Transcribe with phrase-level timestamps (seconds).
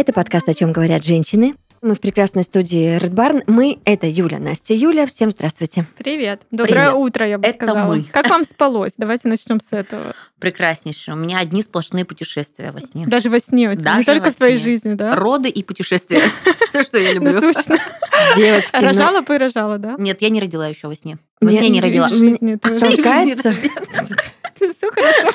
[0.00, 1.56] Это подкаст «О чем говорят женщины».
[1.82, 3.42] Мы в прекрасной студии Red Barn.
[3.46, 5.04] Мы— это Юля, Настя, Юля.
[5.04, 5.84] Всем здравствуйте.
[5.98, 6.40] Привет.
[6.50, 6.94] Доброе Привет.
[6.94, 7.94] утро, я бы Это сказала.
[7.94, 8.04] мы.
[8.04, 8.94] Как вам спалось?
[8.96, 10.14] Давайте начнем с этого.
[10.38, 11.14] Прекраснейшее.
[11.14, 13.04] У меня одни сплошные путешествия во сне.
[13.06, 13.98] Даже во сне у тебя.
[13.98, 14.64] Не только в твоей сне.
[14.64, 15.14] жизни, да?
[15.14, 16.22] Роды и путешествия.
[16.70, 17.32] Все, что я люблю.
[17.32, 17.76] Насущно.
[18.36, 19.96] Девочки, Рожала бы и рожала, да?
[19.98, 21.18] Нет, я не родила еще во сне.
[21.42, 22.08] Во сне не родила.
[22.08, 22.86] жизни тоже.
[24.78, 25.30] Все хорошо.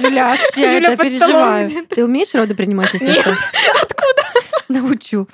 [0.00, 1.70] Юля, я Юля это переживаю.
[1.88, 3.30] Ты умеешь роды принимать, если что?
[3.82, 4.22] Откуда?
[4.70, 5.26] Научу.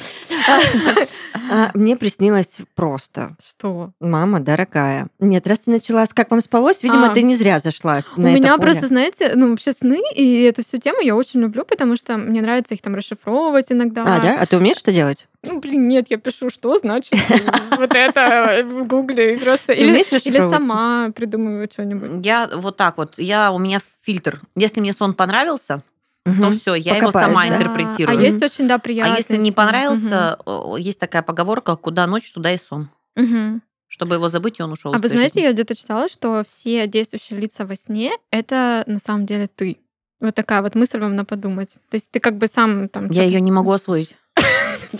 [1.50, 3.36] А, Мне приснилось просто.
[3.46, 3.90] Что?
[4.00, 5.08] Мама дорогая.
[5.20, 7.14] Нет, раз ты начала с «Как вам спалось», видимо, А.
[7.14, 10.78] ты не зря зашла с- У меня просто, знаете, ну вообще сны и эту всю
[10.78, 14.02] тему я очень люблю, потому что мне нравится их там расшифровывать иногда.
[14.04, 14.38] А, да?
[14.40, 15.28] А ты умеешь что делать?
[15.42, 17.12] Ну, блин, нет, я пишу, что значит
[17.78, 19.72] вот это в гугле и просто...
[19.72, 20.02] Или
[20.50, 22.24] сама придумываю что-нибудь.
[22.24, 23.14] Я вот так вот.
[23.18, 24.40] Я, у меня фильтр.
[24.56, 25.82] Если мне сон понравился,
[26.26, 26.58] то Мгм.
[26.58, 27.56] все, я его Покопаешь, сама да?
[27.56, 28.18] интерпретирую.
[28.18, 29.14] А есть очень, да, приятно.
[29.14, 32.90] А если не понравился, о, есть такая поговорка, куда ночь, туда и сон.
[33.88, 34.92] Чтобы его забыть, и он ушел.
[34.92, 39.24] А вы знаете, я где-то читала, что все действующие лица во сне— это на самом
[39.26, 39.78] деле ты.
[40.20, 41.74] Вот такая вот мысль вам на подумать.
[41.90, 43.06] То есть ты как бы сам там...
[43.10, 44.16] Я ее не могу освоить.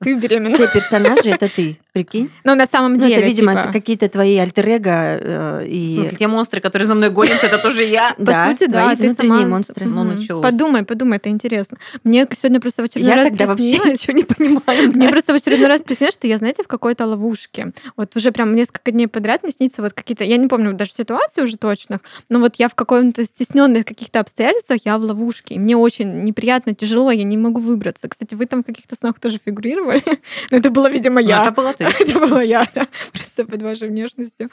[0.00, 0.56] Ты беременна.
[0.56, 2.30] Все персонажи— это ты, прикинь?
[2.44, 5.94] Но на самом Ну, деле, это, видимо, типа, какие-то твои альтер-эго э, В и...
[5.94, 8.14] смысле, те монстры, которые за мной гонятся, это тоже я.
[8.18, 9.46] по сути, да, ты сама...
[9.46, 9.86] монстры.
[9.86, 10.42] Ну, началось.
[10.42, 11.78] Подумай, подумай, это интересно.
[12.04, 14.92] Мне сегодня просто в очередной Я раз тогда вообще ничего не понимаю.
[14.92, 17.72] Мне просто в очередной раз приснилось, что я, знаете, в какой-то ловушке.
[17.96, 20.24] Вот уже прям несколько дней подряд мне снится вот какие-то...
[20.24, 24.80] Я не помню даже ситуации уже точных, но вот я в каком-то стесненных каких-то обстоятельствах,
[24.84, 25.54] я в ловушке.
[25.54, 28.08] И мне очень неприятно, тяжело, я не могу выбраться.
[28.08, 30.02] Кстати, вы там в каких-то снах тоже фигурировали.
[30.50, 31.42] Но это была, видимо, Ну, я.
[31.42, 31.94] Это была ты.
[32.04, 34.50] Это была я, да, просто под вашей внешностью.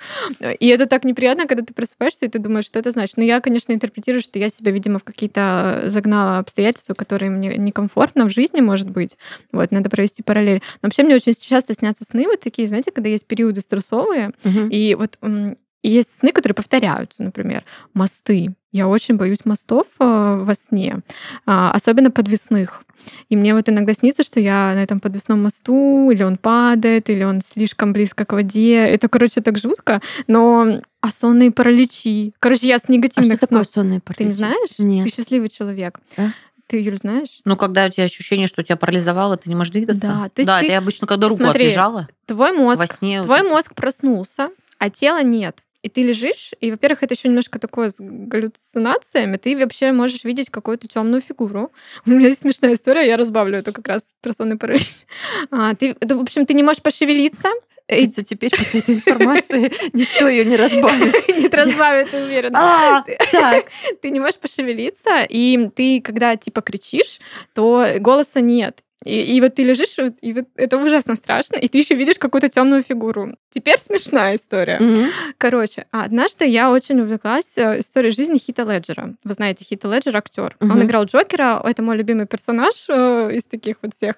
[0.60, 3.18] И это так неприятно, когда ты просыпаешься, и ты думаешь, что это значит.
[3.18, 8.26] Но я, конечно, интерпретирую, что я себя, видимо, в какие-то загнала обстоятельства, которые мне некомфортно
[8.26, 9.18] в жизни, может быть.
[9.52, 10.62] Вот, надо провести параллель.
[10.82, 14.70] Но вообще мне очень часто снятся сны вот такие, знаете, когда есть периоды стрессовые, Мгм.
[14.70, 15.18] и вот
[15.82, 17.64] и есть сны, которые повторяются, например,
[17.94, 18.50] мосты.
[18.72, 21.00] Я очень боюсь мостов э, во сне,
[21.46, 22.84] а, особенно подвесных.
[23.30, 27.24] И мне вот иногда снится, что я на этом подвесном мосту, или он падает, или
[27.24, 28.76] он слишком близко к воде.
[28.76, 30.02] Это, короче, так жутко.
[30.28, 32.34] Но а сонные параличи.
[32.40, 33.68] Короче, я с А что негативных такое снов.
[33.68, 34.28] сонные Ты параличи?
[34.28, 34.70] не знаешь?
[34.78, 35.06] Нет.
[35.06, 36.00] Ты счастливый человек.
[36.18, 36.34] Да?
[36.68, 37.40] Ты, Юль, знаешь?
[37.46, 40.02] Ну, когда у тебя ощущение, что тебя парализовало, ты не можешь двигаться.
[40.02, 42.86] Да, то есть да, ты- это я обычно, когда руку Смотри, отлежала Твой мозг во
[42.86, 43.24] сне.
[43.24, 45.64] Твой мозг проснулся, а тела нет.
[45.82, 49.38] И ты лежишь, и, во-первых, это еще немножко такое с галлюцинациями.
[49.38, 51.72] Ты вообще можешь видеть какую-то темную фигуру.
[52.06, 54.89] У меня есть смешная история, я разбавлю это как раз про сонный паралич.
[55.52, 57.50] А, ты, в общем, ты не можешь пошевелиться.
[57.88, 61.28] Кажется, теперь после этой информации ничто ее не разбавит.
[61.30, 62.60] не разбавит, уверена.
[62.60, 63.04] А.
[64.02, 67.20] Ты не можешь пошевелиться, и ты, когда типа кричишь,
[67.54, 68.84] то голоса нет.
[69.05, 72.49] И, и вот ты лежишь, и вот это ужасно страшно, и ты еще видишь какую-то
[72.49, 73.36] темную фигуру.
[73.49, 74.77] Теперь смешная история.
[74.80, 75.08] Мгм.
[75.37, 79.15] Короче, однажды я очень увлеклась э, историей жизни Хита Леджера.
[79.23, 80.58] Вы знаете, Хита Леджер актер.
[80.59, 80.83] Он Мгм.
[80.83, 84.15] играл Джокера, это мой любимый персонаж э, из таких вот всех.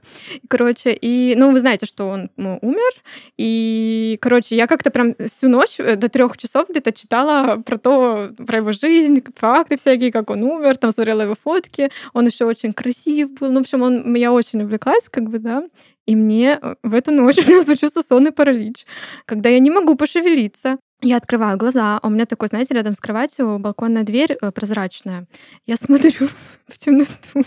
[0.48, 2.92] Короче, и, ну, вы знаете, что он ну, умер,
[3.38, 8.32] и, короче, я как-то прям всю ночь э, до трех часов где-то читала про то,
[8.48, 12.74] про его жизнь, факты всякие, как он умер, там смотрела его фотки, он еще очень
[12.74, 15.64] красив был, ну, в общем, он, я очень увлеклась, как бы, да,
[16.06, 18.86] и мне э, в эту ночь у меня случился сонный паралич,
[19.26, 20.78] когда я не могу пошевелиться.
[21.02, 25.28] Я открываю глаза, а у меня такой, знаете, рядом с кроватью балконная дверь э, прозрачная.
[25.66, 26.28] Я смотрю
[26.68, 27.44] в темноту,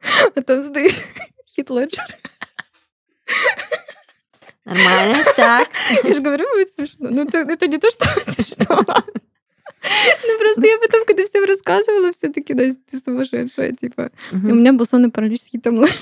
[0.34, 0.94] а там стоит
[1.46, 2.18] Хит Леджер.
[4.64, 5.68] Нормально, так.
[6.04, 7.08] Я же говорю, будет смешно.
[7.10, 8.84] Ну, это, это не то, что смешно.
[10.26, 14.10] Ну, просто я потом, когда всем рассказывала, все таки да, ты сумасшедшая, типа.
[14.32, 15.96] У меня был сонный паралич с Хитом Леджером.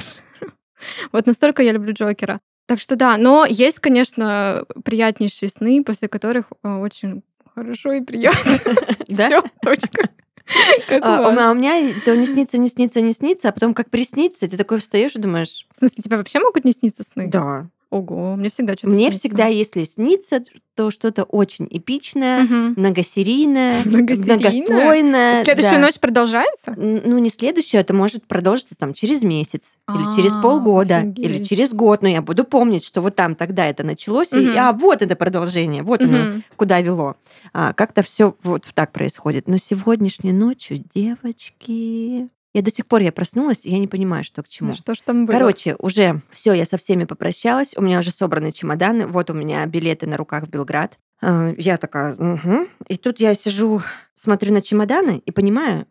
[1.13, 2.41] Вот настолько я люблю Джокера.
[2.67, 7.23] Так что да, но есть, конечно, приятнейшие сны, после которых э, очень
[7.55, 8.53] хорошо и приятно.
[9.09, 9.27] Да?
[9.29, 10.09] Все, точка.
[11.01, 14.57] А, у меня- то не снится, не снится, не снится, а потом как приснится, ты
[14.57, 17.27] такой встаешь и думаешь, В смысле, тебе вообще могут не сниться сны?
[17.29, 17.69] да.
[17.91, 19.19] Ого, мне всегда что-то Мне снится.
[19.21, 20.43] всегда, если снится,
[20.75, 22.75] то что-то очень эпичное, Мгм.
[22.77, 25.45] многосерийное, многослойное.
[25.45, 25.79] Следующая да.
[25.79, 26.75] ночь продолжается?
[26.77, 31.49] Ну, не следующее, это может продолжиться там через месяц, или А, через полгода, или офигеть.
[31.49, 32.03] через год.
[32.03, 34.59] Но я буду помнить, что вот там тогда это началось, и Мгм.
[34.59, 36.43] а вот это продолжение, вот оно Мгм.
[36.57, 37.15] куда вело.
[37.53, 39.47] А, как-то все вот так происходит.
[39.47, 44.43] Но сегодняшней ночью, девочки, я до сих пор я проснулась, и я не понимаю, что
[44.43, 44.71] к чему.
[44.71, 45.33] Да что ж там было?
[45.37, 49.67] Короче, уже все, я со всеми попрощалась, у меня уже собраны чемоданы, вот у меня
[49.67, 50.99] билеты на руках в Белград.
[51.21, 52.67] А, Я такая, угу.
[52.89, 53.83] И тут я сижу,
[54.15, 55.87] смотрю на чемоданы и понимаю,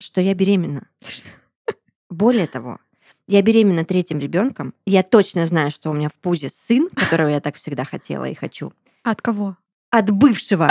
[0.00, 0.86] что я беременна.
[2.10, 2.78] Более того,
[3.26, 4.74] Я беременна третьим ребенком.
[4.84, 8.34] Я точно знаю, что у меня в пузе сын, которого я так всегда хотела и
[8.34, 8.74] хочу.
[9.02, 9.56] От кого?
[9.88, 10.70] От бывшего.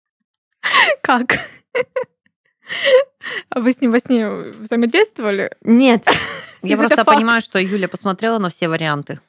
[1.02, 1.38] Как?
[3.50, 5.50] А вы с ним во сне взаимодействовали?
[5.62, 6.04] Нет.
[6.62, 9.20] Я просто понимаю, что Юля посмотрела на все варианты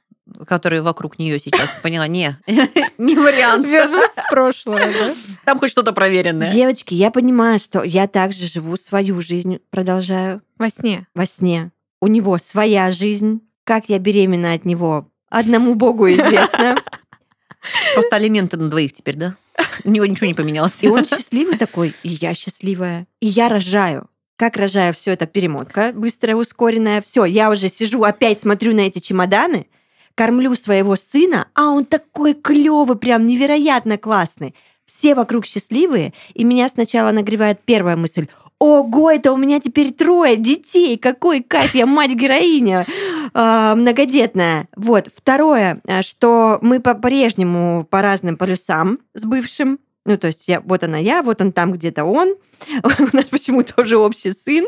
[0.47, 2.35] которые вокруг нее сейчас, поняла, не,
[2.97, 3.65] не вариант.
[3.65, 5.15] Вернусь в прошлое, да?
[5.45, 6.51] Там хоть что-то проверенное.
[6.51, 10.41] Девочки, я понимаю, что я также живу свою жизнь, продолжаю.
[10.57, 11.07] Во сне?
[11.13, 11.71] Во сне.
[12.01, 13.41] У него своя жизнь.
[13.63, 16.77] Как я беременна от него, одному богу известно.
[17.93, 19.35] Просто алименты на двоих теперь, да?
[19.83, 20.79] У него ничего не поменялось.
[20.81, 23.07] И он счастливый такой, и я счастливая.
[23.19, 24.09] И я рожаю.
[24.37, 27.01] Как рожаю, все это перемотка быстрая, ускоренная.
[27.01, 29.67] Все, я уже сижу, опять смотрю на эти чемоданы,
[30.13, 34.53] кормлю своего сына, а он такой клевый, прям невероятно классный.
[34.85, 38.27] Все вокруг счастливые, и меня сначала нагревает первая мысль.
[38.59, 42.85] Ого, это у меня теперь трое детей, какой кайф, я мать-героиня
[43.33, 44.69] э, многодетная.
[44.77, 50.61] Вот, второе, э, что мы по-прежнему по разным полюсам с бывшим, ну, то есть я,
[50.61, 52.35] вот она я, вот он там где-то он.
[52.83, 54.67] У нас почему-то уже общий сын.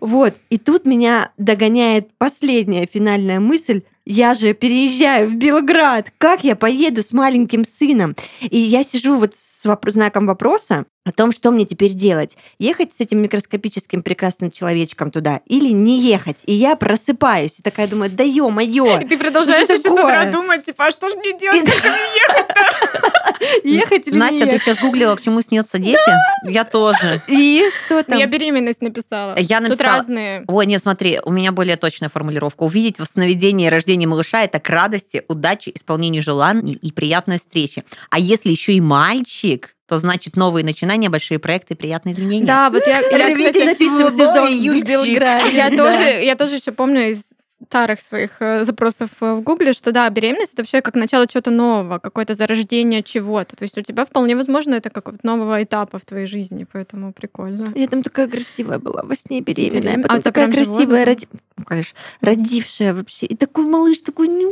[0.00, 0.34] Вот.
[0.50, 3.82] И тут меня догоняет последняя финальная мысль.
[4.04, 6.12] Я же переезжаю в Белград.
[6.18, 8.14] Как я поеду с маленьким сыном?
[8.42, 12.36] И я сижу вот с воп- знаком вопроса о том, что мне теперь делать.
[12.58, 16.38] Ехать с этим микроскопическим прекрасным человечком туда или не ехать.
[16.46, 19.00] И я просыпаюсь и такая думаю, да ё-моё.
[19.00, 22.02] И ты продолжаешь еще с утра думать, типа, а что же мне делать, как мне
[22.28, 23.10] ехать-то?
[23.64, 25.98] Ехать или Настя, ты сейчас гуглила, к чему снятся дети?
[26.44, 27.20] Я тоже.
[27.28, 28.18] И что там?
[28.18, 29.36] Я беременность написала.
[29.38, 29.76] Я написала...
[29.76, 30.44] Тут разные.
[30.46, 32.62] Ой, нет, смотри, у меня более точная формулировка.
[32.62, 37.84] Увидеть в сновидении рождения малыша это к радости, удаче, исполнению желаний и приятной встрече.
[38.10, 42.46] А если еще и мальчик, то значит новые начинания, большие проекты, приятные изменения.
[42.46, 45.52] Да, вот я, я кстати, сезон Юльбилград.
[45.52, 47.24] Я тоже, я тоже еще помню из
[47.68, 51.98] старых своих э, запросов в Гугле, что да, беременность это вообще как начало чего-то нового,
[51.98, 53.56] какое-то зарождение чего-то.
[53.56, 57.12] То есть у тебя вполне возможно это как вот нового этапа в твоей жизни, поэтому
[57.12, 57.66] прикольно.
[57.74, 60.02] Я там такая красивая была во сне беременная, Берем...
[60.02, 61.26] потом а такая красивая, роди...
[61.56, 63.26] ну, конечно, родившая вообще.
[63.26, 64.44] И такой малыш, такой, не,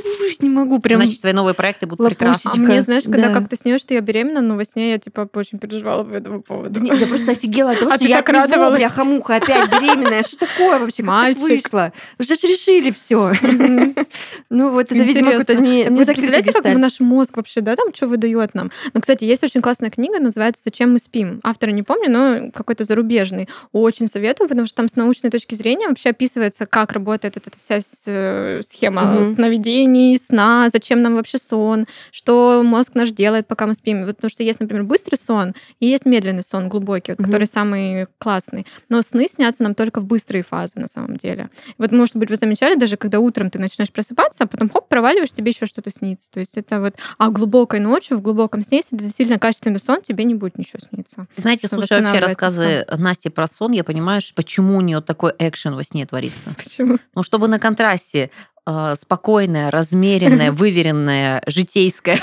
[0.43, 1.01] не могу прям.
[1.01, 2.51] Значит, твои новые проекты будут прекрасны.
[2.55, 3.35] А мне, знаешь, когда да.
[3.35, 6.81] как-то снилось, что я беременна, но во сне я типа очень переживала по этому поводу.
[6.81, 8.81] Да, я просто офигела от того, а что я так радовалась.
[8.81, 10.23] Я хамуха опять беременная.
[10.23, 11.03] Что такое вообще?
[11.03, 11.93] Как так вышло?
[12.19, 13.02] Уже решили все.
[14.51, 18.07] Ну вот это, видимо, какой-то не Вы представляете, как наш мозг вообще, да, там что
[18.07, 18.71] выдает нам?
[18.93, 21.41] Ну, кстати, есть очень классная книга, называется «Зачем мы спим?».
[21.43, 23.49] Автора не помню, но какой-то зарубежный.
[23.73, 27.79] Очень советую, потому что там с научной точки зрения вообще описывается, как работает эта вся
[28.07, 34.05] э, схема сновидений, сна, зачем нам вообще сон, что мозг наш делает, пока мы спим.
[34.05, 38.07] Вот потому что есть, например, быстрый сон и есть медленный сон, глубокий, вот, который самый
[38.19, 38.67] классный.
[38.89, 41.49] Но сны снятся нам только в быстрые фазы на самом деле.
[41.79, 45.33] Вот, может быть, вы замечали, даже когда утром ты начинаешь просыпаться, а потом хоп, проваливаешь,
[45.33, 46.31] тебе еще что-то снится.
[46.31, 46.95] То есть это вот...
[47.19, 51.27] А глубокой ночью, в глубоком сне, если действительно качественный сон, тебе не будет ничего сниться.
[51.37, 53.01] Знаете, слушай вообще рассказы сон.
[53.03, 56.51] Насти про сон, я понимаю, почему у нее такой экшен во сне творится.
[56.63, 56.99] Почему?
[57.15, 58.31] Ну, чтобы на контрасте
[58.67, 62.21] э, спокойная, размеренная, выверенная, житейская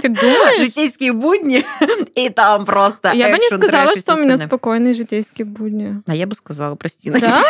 [0.00, 0.62] ты думаешь?
[0.62, 1.64] Житейские будни,
[2.14, 6.02] и там просто Я бы не сказала, что у меня спокойные житейские будни.
[6.06, 7.10] А я бы сказала, прости.
[7.10, 7.42] Да?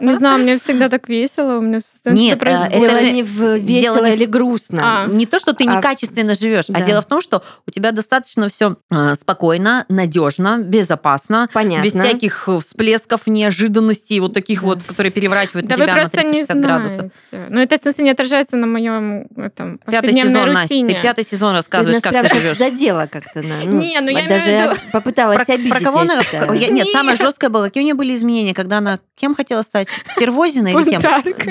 [0.00, 4.06] Не знаю, мне всегда так весело, у меня Нет, э, это же не в весело
[4.06, 5.04] или грустно.
[5.04, 5.06] А.
[5.06, 8.48] Не то, что ты а некачественно живешь, а дело в том, что у тебя достаточно
[8.48, 11.84] все э, спокойно, надежно, безопасно, Понятно.
[11.84, 17.10] без всяких всплесков, неожиданностей, вот таких вот, которые переворачивают тебя на 360 градусов.
[17.30, 21.54] Ну, это, в смысле, не отражается на моем этом Пятый сезон, Настя, ты пятый сезон
[21.54, 22.58] рассказываешь, как ты живешь.
[22.58, 23.42] задела как-то.
[23.42, 24.80] Ну, не, ну я даже имею в виду...
[24.92, 26.22] попыталась обидеть, Про кого она...
[26.56, 29.88] Нет, самое жесткое было, какие у нее были изменения, когда она кем хотела стать?
[30.16, 31.00] Стервозина или кем?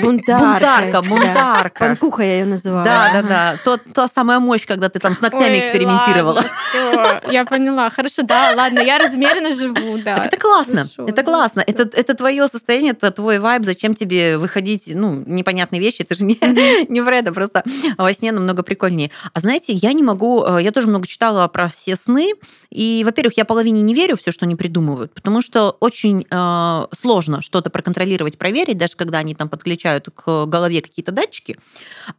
[0.00, 1.78] Бунтарка, бунтарка.
[1.78, 2.84] Панкуха я ее называла.
[2.84, 3.56] Да, да, да.
[3.64, 6.44] То, та самая мощь, когда ты там с ногтями экспериментировала.
[7.30, 7.90] Я поняла.
[7.90, 10.24] Хорошо, да, ладно, я размеренно живу, да.
[10.24, 10.88] Это классно.
[10.98, 11.62] Это классно.
[11.66, 13.64] Это, это твое состояние, это твой вайб.
[13.64, 16.02] Зачем тебе выходить, ну, непонятные вещи?
[16.02, 16.38] Это же не,
[16.88, 17.62] не это, просто
[17.98, 19.10] во сне намного прикольнее.
[19.32, 20.44] А знаете, я не могу...
[20.44, 22.32] Э, я тоже много читала про все сны.
[22.70, 27.42] И, во-первых, я половине не верю все, что они придумывают, потому что очень э, сложно
[27.42, 28.01] что-то проконтролировать,
[28.38, 31.58] проверить, даже когда они там подключают к голове какие-то датчики.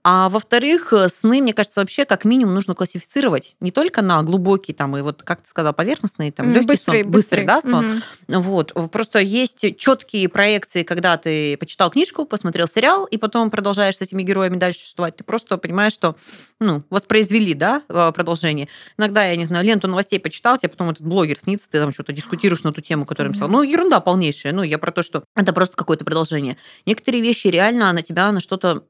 [0.03, 4.95] А во-вторых, сны, мне кажется, вообще как минимум нужно классифицировать не только на глубокий там
[4.97, 8.03] и вот, как ты сказала, поверхностный, там, легкий быстрый, сон, быстрый, быстрый да, сон.
[8.27, 8.39] Mm-hmm.
[8.39, 8.91] Вот.
[8.91, 14.23] Просто есть четкие проекции, когда ты почитал книжку, посмотрел сериал, и потом продолжаешь с этими
[14.23, 15.17] героями дальше существовать.
[15.17, 16.15] Ты просто понимаешь, что
[16.63, 18.67] ну, воспроизвели, да, э, продолжение.
[18.97, 22.13] Иногда, я не знаю, ленту новостей почитал, тебе потом этот блогер снится, ты там что-то
[22.13, 23.49] дискутируешь на ту тему, которую написал.
[23.49, 24.53] Ну, ерунда полнейшая.
[24.53, 26.57] Ну, я про то, что это просто какое-то продолжение.
[26.85, 28.83] Некоторые вещи реально на тебя на что-то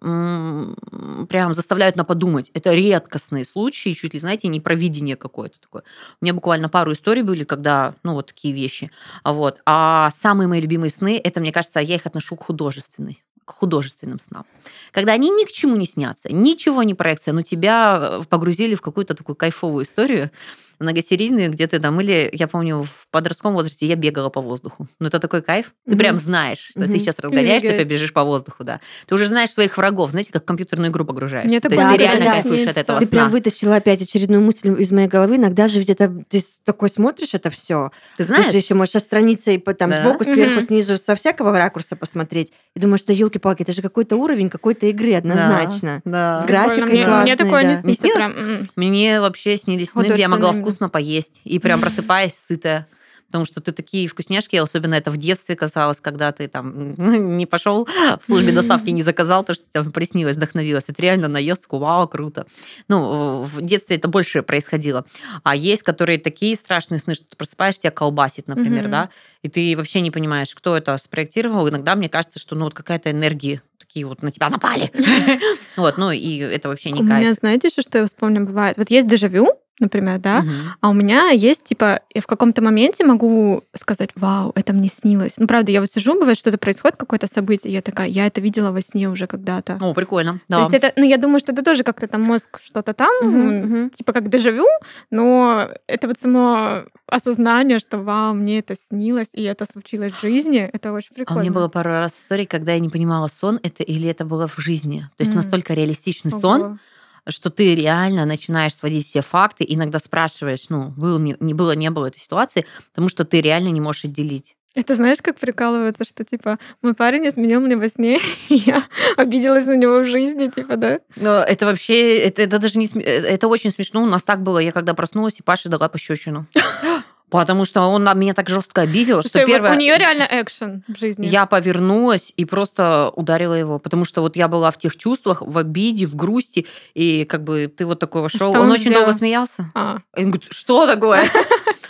[1.30, 2.52] прям заставляют на подумать.
[2.54, 5.84] Это редкостные случаи, чуть ли, знаете, не провидение какое-то такое.
[6.22, 8.92] У меня буквально пару историй были, когда, ну, вот такие вещи.
[9.24, 9.60] Вот.
[9.66, 14.20] А самые мои любимые сны, это, мне кажется, я их отношу к художественной к художественным
[14.20, 14.46] снам.
[14.92, 18.82] Когда они ни к чему не снятся, ничего не проекция, но тебя э, погрузили в
[18.82, 20.32] какую-то такую кайфовую историю,
[20.80, 24.88] многосерийные, где ты там, или я помню, в подростковом возрасте я бегала по воздуху.
[25.00, 25.74] Ну, это такой кайф.
[25.86, 26.00] Ты угу.
[26.00, 26.86] прям знаешь, угу.
[26.86, 28.80] ты сейчас разгоняешься, ты побежишь по воздуху, да.
[29.06, 31.48] Ты уже знаешь своих врагов, знаете, как в компьютерную игру погружаешься.
[31.48, 33.18] Мне То есть ты реально да, кайфуешь от этого Ты сна.
[33.18, 35.38] прям вытащила опять очередную мысль из моей головы.
[35.38, 37.92] Иногда же ведь это ты такой смотришь это все.
[38.18, 38.46] Ты знаешь?
[38.46, 40.02] Ты же еще можешь отстраниться и там да?
[40.02, 40.66] сбоку, сверху, угу.
[40.66, 42.52] снизу, со всякого ракурса посмотреть.
[42.76, 46.02] И думаешь, что елки-палки, это же какой-то уровень какой-то игры однозначно.
[46.06, 46.38] Да, да.
[46.38, 47.24] С графикой мне, классной.
[47.24, 47.70] Мне такое да.
[47.70, 48.08] не снится.
[48.14, 48.70] Прям...
[48.76, 52.88] Мне вообще снились сны, где я могла вкусно поесть и прям просыпаясь сытая
[53.34, 56.94] потому что ты такие вкусняшки, особенно это в детстве касалось, когда ты там
[57.38, 57.88] не пошел
[58.22, 60.84] в службе доставки, не заказал то, что тебе приснилось, вдохновилось.
[60.88, 62.46] Это реально наезд, вау, круто.
[62.90, 65.04] Ну, в детстве это больше происходило.
[65.42, 69.10] А есть, которые такие страшные сны, что ты просыпаешься, тебя колбасит, например, да,
[69.42, 71.68] и ты вообще не понимаешь, кто это спроектировал.
[71.68, 74.92] Иногда мне кажется, что ну вот какая-то энергия такие вот на тебя напали.
[75.76, 77.18] Вот, ну и это вообще не кайф.
[77.18, 78.78] У меня, знаете, еще что я вспомню, бывает?
[78.78, 79.50] Вот есть дежавю,
[79.80, 80.50] например, да, угу.
[80.82, 85.34] а у меня есть, типа, я в каком-то моменте могу сказать, вау, это мне снилось.
[85.38, 88.72] Ну, правда, я вот сижу, бывает, что-то происходит, какое-то событие, я такая, я это видела
[88.72, 89.78] во сне уже когда-то.
[89.82, 90.58] О, прикольно, да.
[90.58, 93.78] То есть это, ну, я думаю, что это тоже как-то там мозг что-то там, угу,
[93.78, 93.90] угу.
[93.90, 94.68] типа как дежавю,
[95.10, 100.70] но это вот само осознание, что, вау, мне это снилось, и это случилось в жизни,
[100.72, 101.40] это очень прикольно.
[101.40, 104.26] А у меня было пару раз историй, когда я не понимала, сон это или это
[104.26, 105.02] было в жизни.
[105.18, 105.36] То есть mm.
[105.36, 106.40] настолько реалистичный Ого.
[106.40, 106.80] сон,
[107.28, 111.90] что ты реально начинаешь сводить все факты, иногда спрашиваешь, ну, было, не, не было, не
[111.90, 114.56] было этой ситуации, потому что ты реально не можешь отделить.
[114.76, 118.18] Это знаешь, как прикалывается, что типа мой парень изменил мне во сне,
[118.50, 118.84] и я
[119.18, 121.00] обиделась на него в жизни, типа, да?
[121.16, 124.02] Но это вообще, это, это даже не, э, это очень смешно.
[124.02, 126.48] У нас так было, я когда проснулась, и Паша дала пощечину.
[127.40, 129.72] Потому что он меня так жестко обидел, что, что первое...
[129.72, 131.26] У нее реально экшен в жизни.
[131.26, 135.58] Я повернулась и просто ударила его, потому что вот я была в тех чувствах, в
[135.58, 138.52] обиде, в грусти, и как бы ты вот такой вошел.
[138.52, 139.06] Он, он очень сделал?
[139.06, 139.72] долго смеялся.
[139.74, 140.02] А.
[140.16, 141.26] И он говорит, что такое?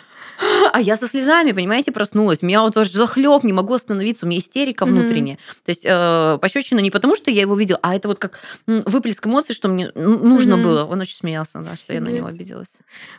[0.73, 2.41] А я со слезами, понимаете, проснулась.
[2.41, 4.25] Меня вот аж захлеб, не могу остановиться.
[4.25, 5.35] У меня истерика внутренняя.
[5.35, 5.65] Mm-hmm.
[5.65, 9.27] То есть э, пощечина не потому, что я его видела, а это вот как выплеск
[9.27, 10.63] эмоций, что мне нужно mm-hmm.
[10.63, 10.85] было.
[10.85, 12.69] Он очень смеялся, да, что я на него обиделась.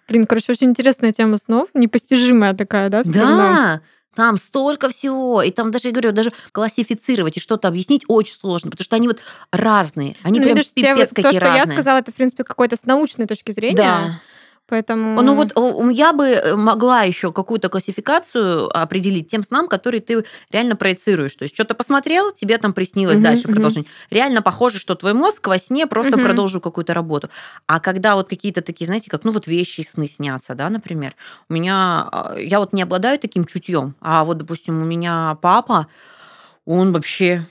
[0.08, 1.68] Блин, короче, очень интересная тема снов.
[1.75, 3.02] Непостижимая такая, да?
[3.04, 3.82] Да.
[4.16, 8.73] Там столько всего, и там даже, я говорю, даже классифицировать и что-то объяснить очень сложно,
[8.73, 9.20] потому что они вот
[9.52, 10.16] разные.
[10.25, 11.62] Они ну, прям видишь, пипец какие то, разные.
[11.62, 13.76] что я сказала, это, в принципе, какой-то с научной точки зрения.
[13.76, 14.20] Да.
[14.66, 15.21] Поэтому...
[15.21, 15.52] Ну вот
[15.92, 21.35] я бы э, могла еще какую-то классификацию определить тем снам, которые ты реально проецируешь.
[21.35, 23.52] То есть что-то посмотрел, тебе там приснилось угу, дальше угу.
[23.52, 23.90] продолжение.
[24.11, 26.23] Реально похоже, что твой мозг во сне просто угу.
[26.23, 27.28] продолжил какую-то работу.
[27.66, 31.14] А когда вот какие-то такие, знаете, как ну вот вещи сны снятся, да, например,
[31.50, 35.88] у меня, а, я вот не обладаю таким чутьем, а вот, допустим, у меня папа,
[36.64, 37.47] он вообще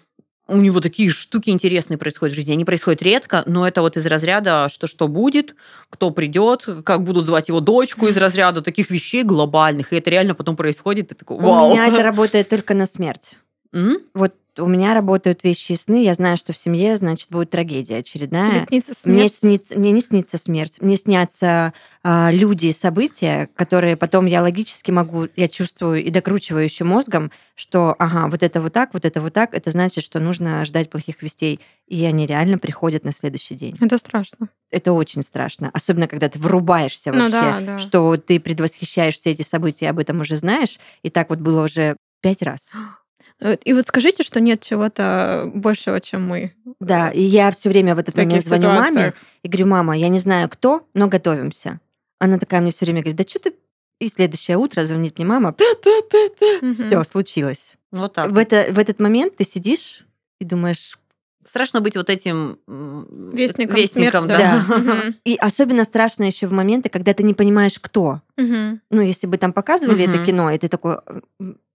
[0.47, 2.53] у него такие штуки интересные происходят в жизни.
[2.53, 5.55] Они происходят редко, но это вот из разряда, что что будет,
[5.89, 9.93] кто придет, как будут звать его дочку из разряда таких вещей глобальных.
[9.93, 11.12] И это реально потом происходит.
[11.12, 11.69] И такой, Вау.
[11.69, 13.38] У меня это работает только на смерть.
[13.73, 14.01] Mm?
[14.13, 17.98] Вот у меня работают вещи и сны, я знаю, что в семье, значит, будет трагедия
[17.98, 18.60] очередная.
[18.60, 19.19] Тебе снится смерть?
[19.19, 20.77] Мне, снится, мне не снится смерть.
[20.81, 26.63] Мне снятся э, люди и события, которые потом я логически могу, я чувствую и докручиваю
[26.63, 30.19] еще мозгом, что, ага, вот это вот так, вот это вот так, это значит, что
[30.19, 31.60] нужно ждать плохих вестей.
[31.88, 33.77] И они реально приходят на следующий день.
[33.79, 34.50] Это страшно.
[34.72, 35.69] Это очень страшно.
[35.74, 37.79] Особенно, когда ты врубаешься ну, вообще, да, да.
[37.79, 40.79] что ты предвосхищаешь все эти события, об этом уже знаешь.
[41.03, 42.72] И так вот было уже пять раз.
[43.40, 46.54] Э, и вот скажите, что нет чего-то большего, чем мы.
[46.80, 48.96] Да, и я все время в этот момент звоню ситуациях.
[48.96, 49.13] маме
[49.44, 51.80] и говорю, мама, я не знаю кто, но готовимся.
[52.20, 53.54] Она такая мне все время говорит, да что ты...
[54.00, 55.56] И следующее утро звонит мне мама,
[56.78, 57.74] все, случилось.
[57.92, 58.32] Вот так.
[58.32, 60.06] В, это, в этот момент ты сидишь
[60.40, 60.98] и думаешь,
[61.46, 62.58] Страшно быть вот этим
[63.34, 64.66] вестником, вестником да.
[64.68, 65.13] да.
[65.25, 68.22] И особенно страшно еще в моменты, когда ты не понимаешь, кто.
[68.38, 70.98] Ну, если бы там показывали это кино, и ты такой,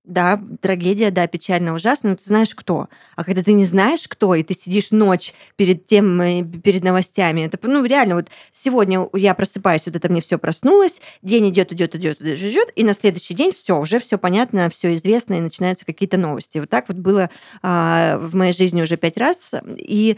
[0.08, 2.88] да, трагедия, да, печально, ужасно, но ты знаешь, кто.
[3.14, 7.42] А когда ты не знаешь, кто, и ты сидишь ночь перед тем, э, перед новостями,
[7.42, 11.94] это, ну, реально, вот сегодня я просыпаюсь, вот это мне все проснулось, день идет, идет,
[11.94, 15.84] идет, идет, идет, и на следующий день все, уже все понятно, все известно, и начинаются
[15.84, 16.58] какие-то новости.
[16.58, 17.30] Вот так вот было
[17.62, 19.54] а, в моей жизни уже пять раз.
[19.76, 20.16] И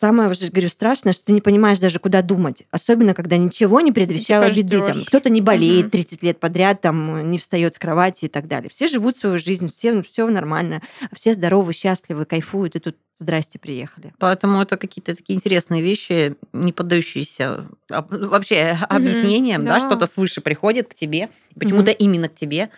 [0.00, 2.64] самое, уже говорю, страшное, что ты не понимаешь даже, куда думать.
[2.70, 4.80] Особенно, когда ничего не предвещало Типа беды.
[4.80, 5.90] Там, кто-то не болеет Мгм.
[5.90, 8.68] 30 лет подряд, там, не встает с кровати и так далее.
[8.68, 10.82] Все живут свою жизнь, все, все нормально,
[11.14, 14.12] все здоровы, счастливы, кайфуют, и тут здрасте, приехали.
[14.18, 19.86] Поэтому это какие-то такие интересные вещи, не поддающиеся об- вообще объяснениям, да, да.
[19.86, 22.70] что-то свыше приходит к тебе, почему-то именно к тебе.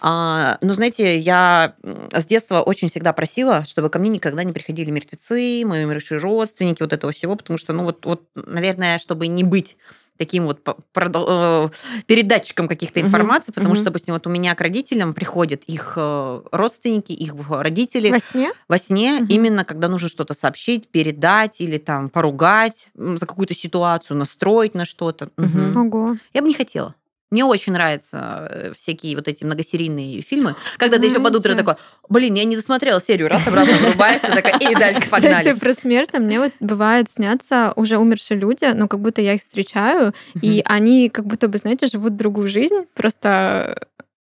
[0.00, 1.74] А, но знаете, я
[2.12, 6.82] с детства очень всегда просила, чтобы ко мне никогда не приходили мертвецы, мои умершие родственники,
[6.82, 9.76] вот этого всего, потому что, ну вот, вот наверное, чтобы не быть
[10.16, 11.68] таким вот э,
[12.06, 13.76] передатчиком каких-то информации, потому мгм.
[13.76, 18.52] что, допустим, вот у меня к родителям приходят их э, родственники, их родители, Во сне?
[18.68, 19.26] во сне, Мгм.
[19.28, 25.30] именно когда нужно что-то сообщить, передать или там поругать за какую-то ситуацию, настроить на что-то.
[25.36, 25.76] Мгм.
[25.76, 26.16] Ого.
[26.32, 26.94] Я бы не хотела.
[27.30, 31.64] Мне очень нравятся э, всякие вот эти многосерийные фильмы, когда ты еще под утро Знаете-
[31.64, 35.38] такой, блин, я не досмотрела серию, раз обратно врубаешься, такая, и дальше погнали.
[35.38, 39.34] Кстати, про смерть а мне вот бывает снятся уже умершие люди, но как будто я
[39.34, 43.88] их встречаю, и они как будто бы, знаете, живут другую жизнь, просто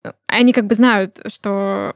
[0.03, 1.93] э, они как бы знают, что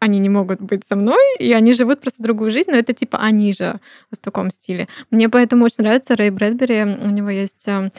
[0.00, 3.18] они не могут быть со мной, и они живут просто другую жизнь, но это типа
[3.18, 4.88] они же в таком стиле.
[5.10, 7.90] Мне поэтому очень нравится Рэй Брэдбери, у него есть э,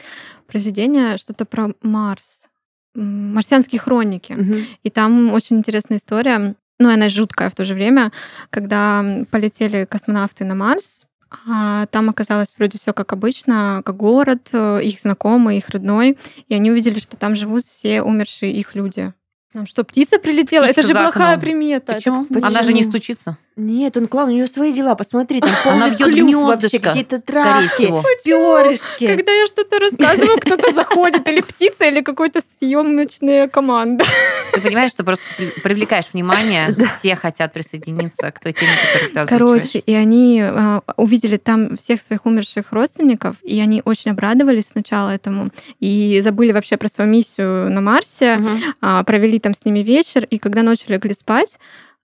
[0.46, 2.48] произведение что-то про Марс,
[2.94, 4.32] марсианские хроники.
[4.32, 4.66] Мгм.
[4.82, 8.10] И там очень интересная история, ну, и она жуткая в то же время,
[8.48, 11.04] когда полетели космонавты на Марс,
[11.46, 16.54] а там оказалось вроде все как обычно, как город, э, их знакомый, их родной, и
[16.54, 19.12] они увидели, что там живут все умершие их люди.
[19.52, 20.64] Нам что, птица прилетела?
[20.64, 21.40] Птичка это же плохая окном.
[21.40, 21.94] примета.
[21.94, 22.24] Почему?
[22.24, 22.46] смешно.
[22.46, 22.90] Она же не Почему?
[22.92, 23.36] стучится.
[23.56, 26.88] Нет, он клаун, у него свои дела, посмотри, там Она полный вьет клюв вообще, гнездышко,
[26.88, 27.92] какие-то травки,
[28.24, 29.06] перышки.
[29.06, 34.04] Когда я что-то рассказываю, кто-то заходит, или птица, или какой-то съемочная команда.
[34.52, 38.72] Ты понимаешь, что просто при- привлекаешь внимание, все хотят присоединиться к той теме,
[39.08, 39.28] которую ты.
[39.28, 45.10] Короче, и они а, увидели там всех своих умерших родственников, и они очень обрадовались сначала
[45.10, 48.42] этому, и забыли вообще про свою миссию на Марсе,
[48.80, 51.58] а, провели там с ними вечер, и когда ночью легли спать,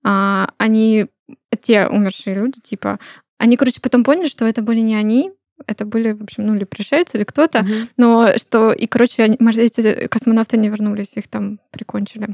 [0.04, 1.06] а, они,
[1.60, 2.98] те умершие люди, типа,
[3.38, 5.32] они, короче, потом поняли, что это были не они,
[5.66, 7.88] это были, в общем, ну, или пришельцы, или кто-то, Мгм.
[7.96, 12.28] но что, и, короче, они, может, эти космонавты не вернулись, их там прикончили.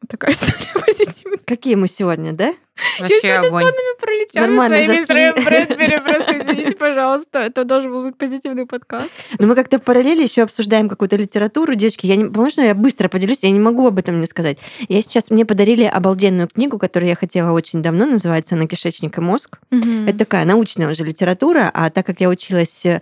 [0.00, 1.38] Вот такая история позитивная.
[1.44, 2.54] Какие мы сегодня, да?
[3.00, 3.64] Вообще сегодня огонь.
[4.00, 5.44] пролетели Нормально своими зашли.
[5.44, 5.98] Брэдбери.
[6.00, 7.38] Просто извините, пожалуйста.
[7.40, 9.10] Это должен был быть позитивный подкаст.
[9.38, 11.74] Но мы как-то в параллели еще обсуждаем какую-то литературу.
[11.74, 13.38] Девочки, я не, можно я быстро поделюсь?
[13.42, 14.58] Я не могу об этом не сказать.
[14.88, 19.20] Я сейчас, мне подарили обалденную книгу, которую я хотела очень давно, называется «На кишечник и
[19.20, 19.58] мозг».
[19.70, 23.00] Это такая научная уже литература, а так как я училась э,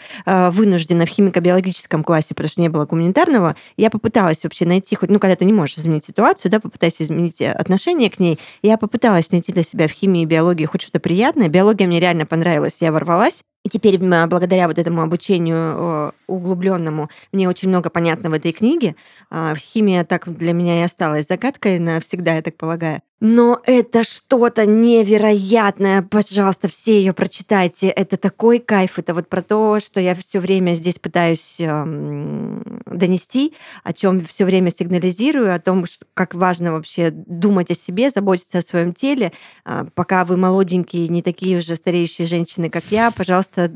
[0.51, 5.19] вынуждена в химико-биологическом классе, потому что не было гуманитарного, я попыталась вообще найти хоть, ну,
[5.19, 8.39] когда ты не можешь изменить ситуацию, да, попытайся изменить э, отношение к ней.
[8.63, 11.49] Я попыталась найти для себя в химии и биологии хоть что-то приятное.
[11.49, 13.43] Биология мне реально понравилась, я ворвалась.
[13.65, 18.97] И теперь благодаря вот этому обучению углубленному мне очень много понятно в этой книге.
[19.31, 23.01] А, Химия так для меня и осталась загадкой навсегда, я так полагаю.
[23.19, 26.03] Но это что-то невероятное.
[26.03, 27.89] Пожалуйста, все ее прочитайте.
[27.89, 28.99] Это такой кайф.
[28.99, 34.45] Это вот про то, что я все время здесь пытаюсь эм, донести, о чем все
[34.45, 39.33] время сигнализирую, о том, как важно вообще думать о себе, заботиться о своем теле.
[39.65, 43.73] А, Пока вы молоденькие, не такие уже стареющие женщины, как я, пожалуйста,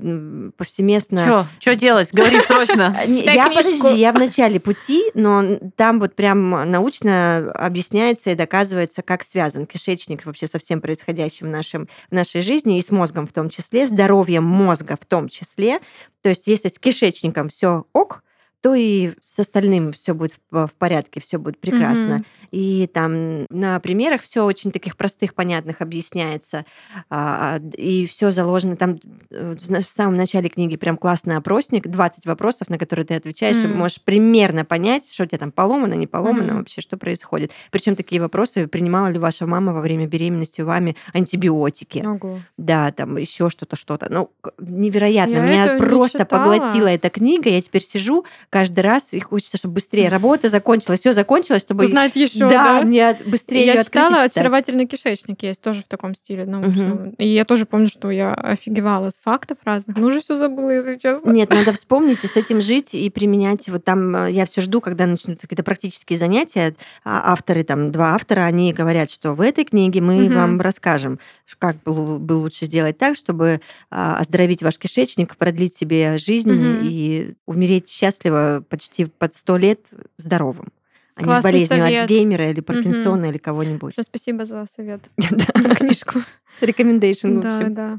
[0.59, 1.47] повсеместно Что?
[1.61, 2.11] Что делать?
[2.13, 2.97] Говори срочно.
[3.07, 9.23] Я, подожди, я в начале пути, но там вот прям научно объясняется и доказывается, как
[9.23, 13.33] связан кишечник вообще со всем происходящим в, нашем, в нашей жизни и с мозгом в
[13.33, 15.81] том числе, здоровьем мозга в том числе.
[16.23, 18.23] То есть если с кишечником все ок,
[18.61, 22.17] то и с остальным все будет в порядке, все будет прекрасно.
[22.17, 22.25] Мгм.
[22.51, 26.67] И там на примерах все очень таких простых, понятных объясняется.
[27.09, 28.99] А, И все заложено там
[29.31, 33.67] э, в самом начале книги прям классный опросник, 20 вопросов, на которые ты отвечаешь, и
[33.67, 33.77] М.
[33.79, 36.59] можешь примерно понять, что у тебя там поломано, не поломано, Мгм.
[36.59, 37.53] вообще, что происходит.
[37.71, 42.05] Причем такие вопросы, принимала ли ваша мама во время беременности вами антибиотики?
[42.07, 42.41] Ого.
[42.59, 44.09] Да, там еще что-то, что-то.
[44.11, 45.35] Ну, невероятно.
[45.35, 46.43] Я Меня просто читала.
[46.43, 47.49] поглотила эта книга.
[47.49, 51.85] Я теперь сижу каждый раз, и хочется, чтобы быстрее работа закончилась, все закончилось, чтобы...
[51.85, 52.83] Узнать еще, да, да?
[52.83, 54.23] мне быстрее я читала.
[54.23, 57.11] «Очаровательный кишечник» есть тоже в таком стиле научном.
[57.11, 59.97] И я тоже помню, что я офигевала с фактов разных.
[59.97, 61.31] Ну, уже все забыла, если честно.
[61.31, 63.69] Нет, надо вспомнить и с этим жить и применять.
[63.69, 66.75] Вот там э, я все жду, когда начнутся какие-то практические занятия.
[67.05, 70.35] А Авторы, там два автора, они говорят, что в этой книге мы Мгм.
[70.35, 71.21] вам расскажем,
[71.59, 73.61] как бы бы лучше сделать так, чтобы
[73.91, 76.81] а, оздоровить ваш кишечник, продлить себе жизнь Мгм.
[76.83, 79.81] и умереть счастливо почти под сто лет
[80.17, 80.69] здоровым.
[81.15, 82.01] А не с Классный болезнью совет.
[82.03, 83.93] Альцгеймера или Паркинсона или кого-нибудь.
[83.93, 85.11] Что спасибо за совет.
[85.19, 85.75] Да.
[85.75, 86.21] Книжку.
[86.61, 87.75] Recommendation, в Да, общем.
[87.75, 87.99] да.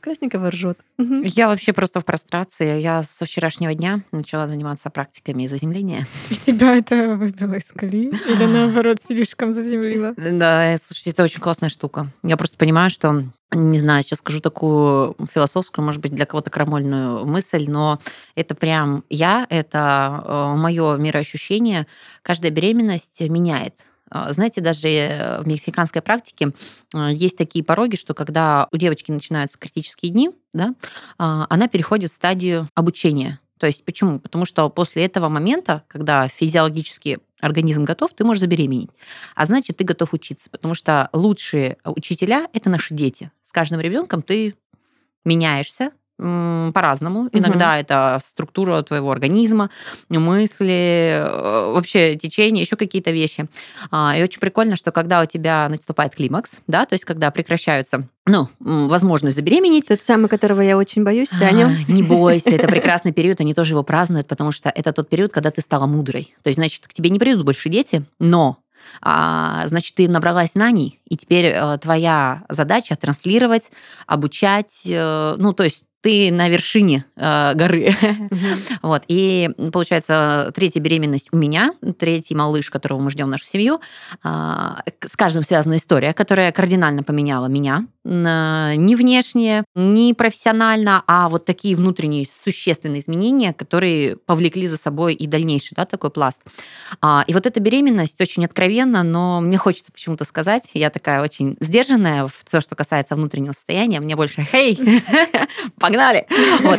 [0.00, 0.78] Красненького ржет.
[0.98, 2.80] Я вообще просто в прострации.
[2.80, 6.06] Я со вчерашнего дня начала заниматься практиками заземления.
[6.30, 8.08] И тебя это выбило из колеи?
[8.08, 10.14] Или наоборот, слишком заземлило?
[10.16, 12.12] Да, э, слушайте, это очень классная штука.
[12.22, 17.26] Я просто понимаю, что, не знаю, сейчас скажу такую философскую, может быть, для кого-то крамольную
[17.26, 18.00] мысль, но
[18.34, 21.86] это прям я, это мое мироощущение.
[22.22, 26.52] Каждая беременность меняет знаете, даже э, в мексиканской практике
[26.94, 30.74] а, есть такие пороги, что когда у девочки начинаются критические дни, да,
[31.18, 33.40] а, она переходит в стадию обучения.
[33.58, 34.20] То есть почему?
[34.20, 38.90] Потому что после этого момента, когда физиологически организм готов, ты можешь забеременеть.
[39.34, 43.30] А значит, ты готов учиться, потому что лучшие учителя– это наши дети.
[43.42, 44.54] С каждым ребенком ты
[45.24, 47.20] меняешься, по-разному.
[47.22, 47.30] Угу.
[47.32, 49.70] Иногда это структура твоего организма,
[50.08, 53.46] мысли, э, вообще течение, еще какие-то вещи.
[53.90, 58.08] А, и очень прикольно, что когда у тебя наступает климакс, да, то есть когда прекращаются
[58.28, 59.86] ну, возможность забеременеть.
[59.86, 61.76] Тот самый, которого я очень боюсь, о нем?
[61.86, 65.50] Не бойся, это прекрасный период, они тоже его празднуют, потому что это тот период, когда
[65.50, 66.34] ты стала мудрой.
[66.42, 68.58] То есть, значит, к тебе не придут больше дети, но
[69.00, 73.70] а, значит, ты набралась знаний, и теперь э, твоя задача транслировать,
[74.06, 77.94] обучать, э, ну, то есть ты на вершине э, горы.
[78.82, 79.02] вот.
[79.08, 83.80] И получается, третья беременность у меня, третий малыш, которого мы ждем в нашу семью.
[84.24, 87.86] Э, с каждым связана история, которая кардинально поменяла меня.
[88.06, 95.26] Не внешне, не профессионально, а вот такие внутренние существенные изменения, которые повлекли за собой и
[95.26, 96.40] дальнейший да, такой пласт.
[97.00, 101.56] А, и вот эта беременность очень откровенна, но мне хочется почему-то сказать, я такая очень
[101.60, 104.78] сдержанная в то, что касается внутреннего состояния, мне больше «Хей,
[105.80, 106.26] погнали!»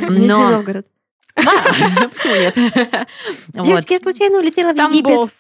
[0.10, 0.88] Нижний Новгород.
[1.36, 1.52] Да,
[2.10, 2.56] почему нет?
[3.50, 5.32] Девочки, я случайно улетела в Египет.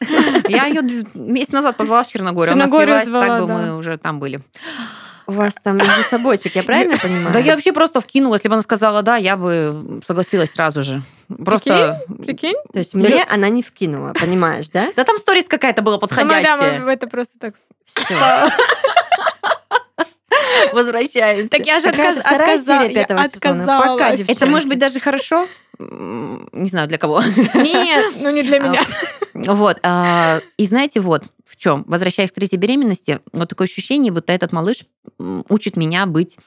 [0.50, 0.82] Я ее
[1.13, 2.54] месяц назад позвала в Черногорию.
[2.54, 4.41] Она слилась, так бы мы уже там были.
[5.28, 7.34] У вас там между собойчик, я правильно понимаю?
[7.34, 8.36] Да я вообще просто вкинула.
[8.36, 11.04] Если бы она сказала да, я бы согласилась сразу же.
[11.44, 12.02] Просто...
[12.26, 12.56] Прикинь?
[12.72, 14.88] То есть мне она не вкинула, понимаешь, да?
[14.96, 16.80] Да там сторис какая-то была подходящая.
[16.80, 17.56] Да, это просто так...
[17.86, 18.16] Все.
[20.72, 21.50] Возвращаемся.
[21.50, 22.84] Так я же отказала.
[24.28, 25.48] Это может быть даже хорошо,
[25.80, 27.22] не знаю для кого.
[27.56, 28.82] Нет, ну не для меня.
[29.34, 29.78] Вот.
[29.84, 31.84] А, и знаете, вот в чем.
[31.88, 34.86] Возвращаясь к третьей беременности, вот такое ощущение, будто этот малыш
[35.20, 36.38] учит меня быть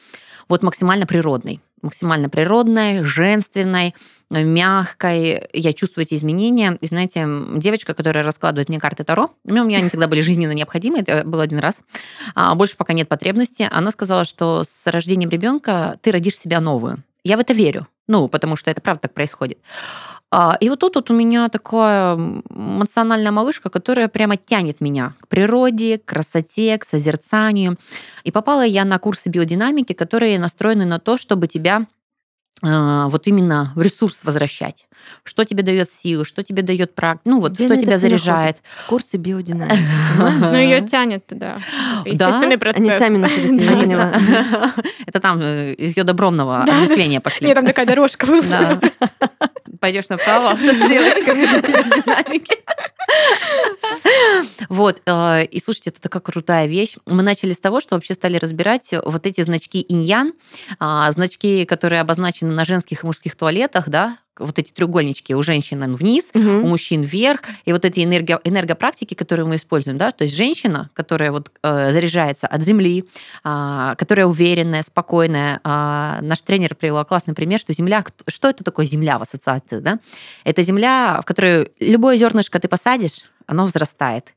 [0.49, 1.61] вот максимально природной.
[1.83, 3.95] Максимально природной, женственной,
[4.29, 5.49] мягкой.
[5.53, 6.77] Я чувствую эти изменения.
[6.81, 10.53] И знаете, девочка, которая раскладывает мне карты Таро, ну, у меня они тогда были жизненно
[10.53, 11.77] необходимы, это был один раз,
[12.35, 17.03] а больше пока нет потребности, она сказала, что с рождением ребенка ты родишь себя новую.
[17.25, 17.87] Я в это верю.
[18.11, 19.61] Ну, потому что это правда так происходит.
[20.33, 25.29] А, и вот тут вот у меня такая эмоциональная малышка, которая прямо тянет меня к
[25.29, 27.77] природе, к красоте, к созерцанию.
[28.25, 31.87] И попала я на курсы биодинамики, которые настроены на то, чтобы тебя
[32.63, 34.87] вот именно в ресурс возвращать.
[35.25, 38.59] Что тебе дает силы, что тебе дает практика, ну вот, Где что тебя заряжает.
[38.87, 39.83] Курсы биодинамики.
[40.19, 41.59] Ну, ее тянет туда.
[42.05, 42.81] Естественный процесс.
[42.81, 44.21] Они сами находятся.
[45.07, 47.47] Это там э, из йодобромного осуществления пошли.
[47.47, 48.81] Нет, там такая дорожка была.
[49.79, 51.47] Пойдешь направо, стрелочками
[52.03, 52.59] динамики.
[54.69, 56.97] Вот, э, и слушайте, это такая крутая вещь.
[57.07, 60.35] Мы начали с того, что вообще стали разбирать вот эти значки иньян,
[60.79, 65.95] а, значки, которые обозначены на женских и мужских туалетах, да, вот эти треугольнички у женщин
[65.95, 66.49] вниз, угу.
[66.49, 70.91] у мужчин вверх, и вот эти энерго, энергопрактики, которые мы используем, да, то есть женщина,
[70.95, 73.05] которая вот э, заряжается от земли,
[73.45, 75.61] э, которая уверенная, спокойная.
[75.65, 79.99] Э, наш тренер привел классный пример, что земля, что это такое земля в ассоциации, да?
[80.45, 84.35] Это земля, в которую любое зернышко ты посадишь, оно взрастает.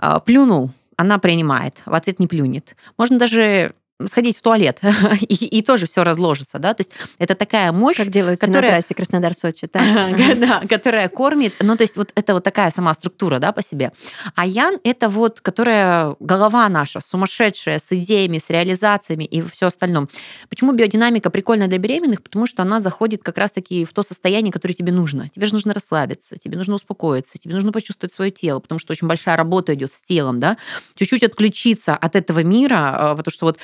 [0.00, 2.76] Э, плюнул, она принимает, в ответ не плюнет.
[2.96, 3.74] Можно даже
[4.06, 4.80] сходить в туалет,
[5.20, 8.62] и, и тоже все разложится, да, то есть это такая мощь, как делают которая...
[8.62, 13.38] на трассе Краснодар-Сочи, да, которая кормит, ну, то есть вот это вот такая сама структура,
[13.38, 13.92] да, по себе.
[14.34, 20.08] А Ян— это вот, которая голова наша, сумасшедшая, с идеями, с реализациями и все остальном.
[20.48, 22.22] Почему биодинамика прикольна для беременных?
[22.22, 25.30] Потому что она заходит как раз-таки в то состояние, которое тебе нужно.
[25.30, 29.06] Тебе же нужно расслабиться, тебе нужно успокоиться, тебе нужно почувствовать свое тело, потому что очень
[29.06, 30.58] большая работа идет с телом, да,
[30.96, 33.58] чуть-чуть отключиться от этого мира, а, потому что вот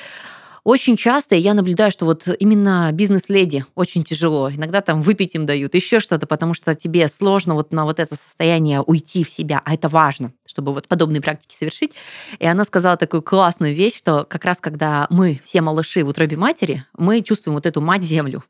[0.63, 4.49] очень часто я наблюдаю, что вот именно бизнес-леди очень тяжело.
[4.49, 8.15] Иногда там выпить им дают, еще что-то, потому что тебе сложно вот на вот это
[8.15, 11.91] состояние уйти в себя, а это важно, чтобы вот подобные практики совершить.
[12.39, 16.37] И она сказала такую классную вещь, что как раз когда мы, все малыши в утробе
[16.37, 18.43] матери, мы чувствуем вот эту мать-землю,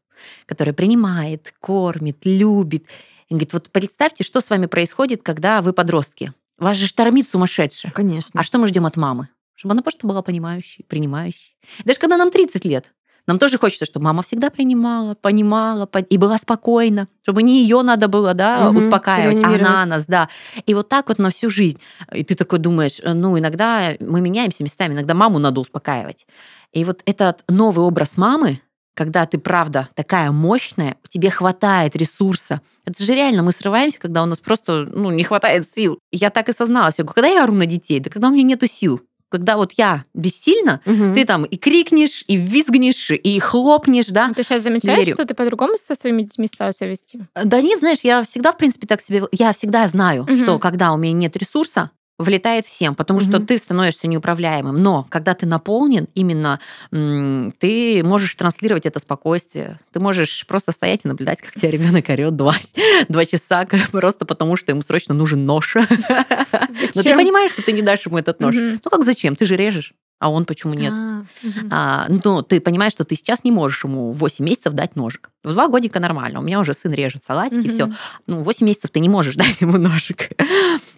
[0.45, 2.86] которая принимает, кормит, любит.
[3.30, 6.34] И говорит, вот представьте, что с вами происходит, когда вы подростки.
[6.60, 7.91] Вас же штормит сумасшедше.
[7.93, 8.39] Конечно.
[8.39, 9.30] А что мы ждем от мамы?
[9.63, 11.56] Чтобы она просто была понимающей, принимающей.
[11.86, 12.93] Даже когда нам 30 лет,
[13.26, 18.10] Нам тоже хочется, чтобы мама всегда принимала, понимала и была спокойна, чтобы не ее надо
[18.10, 20.28] было да, угу, успокаивать, а она нас, да.
[20.65, 21.80] И вот так вот на всю жизнь.
[22.13, 26.28] И ты такой думаешь, ну, иногда мы меняемся местами, иногда маму надо успокаивать.
[26.73, 28.60] И вот этот новый образ мамы,
[28.93, 32.60] когда ты, правда, такая мощная, тебе хватает ресурса.
[32.84, 35.97] Это же реально, мы срываемся, когда у нас просто ну, не хватает сил.
[36.12, 36.95] Я так и созналась.
[36.97, 38.02] Я говорю, когда я ору на детей?
[38.02, 39.02] Да когда у меня нету сил
[39.34, 41.15] когда вот я бессильна, угу.
[41.15, 44.28] ты там и крикнешь, и визгнешь, и хлопнешь, да.
[44.28, 45.15] Ну, ты сейчас замечаешь, дверью.
[45.15, 47.22] что ты по-другому со своими детьми стала себя вести?
[47.34, 49.24] Да нет, знаешь, я всегда, в принципе, так себе...
[49.32, 50.36] Я всегда знаю, угу.
[50.36, 53.30] что когда у меня нет ресурса, влетает всем, потому mm-hmm.
[53.30, 54.82] что ты становишься неуправляемым.
[54.82, 56.60] Но когда ты наполнен, именно
[56.91, 59.80] ты можешь транслировать это спокойствие.
[59.91, 62.56] Ты можешь просто стоять и наблюдать, как тебя ребенок орет два,
[63.10, 65.76] два часа, просто потому что ему срочно нужен нож.
[66.95, 68.56] Но ты понимаешь, что ты не дашь ему этот нож.
[68.56, 69.36] Ну как зачем?
[69.36, 70.93] Ты же режешь а он почему нет?
[70.93, 71.67] А, угу.
[71.69, 75.31] а, ну, ты понимаешь, что ты сейчас не можешь ему 8 месяцев дать ножик.
[75.43, 76.39] В два годика нормально.
[76.39, 77.73] У меня уже сын режет салатики, угу.
[77.73, 77.91] все.
[78.25, 80.29] Ну, 8 месяцев ты не можешь дать ему ножик.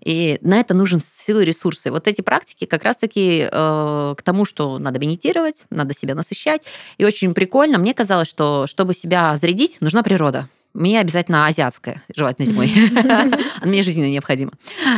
[0.04, 1.90] И на это нужен силы и ресурсы.
[1.90, 6.62] Вот эти практики как раз-таки э, к тому, что надо медитировать, надо себя насыщать.
[7.00, 7.80] И очень прикольно.
[7.80, 10.48] Мне казалось, что чтобы себя зарядить, нужна природа.
[10.76, 12.70] Мне обязательно азиатская, желательно зимой.
[13.64, 14.52] Мне жизненно необходимо.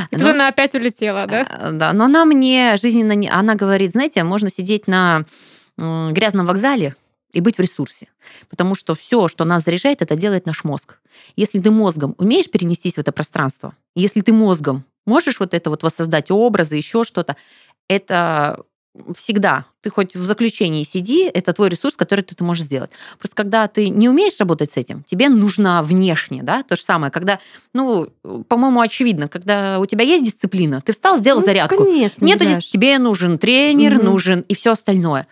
[0.10, 1.48] И тут она опять улетела, да?
[1.48, 3.14] Э, да, но она мне жизненно...
[3.32, 5.26] Она говорит, знаете, можно сидеть на
[5.78, 6.96] грязном вокзале,
[7.32, 8.08] и быть в ресурсе.
[8.50, 11.00] Потому что все, что нас заряжает, это делает наш мозг.
[11.36, 15.84] Если ты мозгом умеешь перенестись в это пространство, если ты мозгом можешь вот это вот
[15.84, 17.36] воссоздать образы, еще что-то,
[17.88, 18.64] это
[19.16, 19.66] всегда.
[19.82, 22.92] Ты хоть в заключении сиди, это твой ресурс, который ты, ты можешь сделать.
[23.20, 27.12] Просто когда ты не умеешь работать с этим, тебе нужно внешне, да, то же самое.
[27.12, 27.40] Когда,
[27.74, 28.08] ну,
[28.48, 31.84] по-моему, очевидно, когда у тебя есть дисциплина, ты встал, сделал ну, зарядку.
[31.84, 34.06] Конечно, Нету здесь, тебе нужен тренер, угу.
[34.06, 35.28] нужен и все остальное.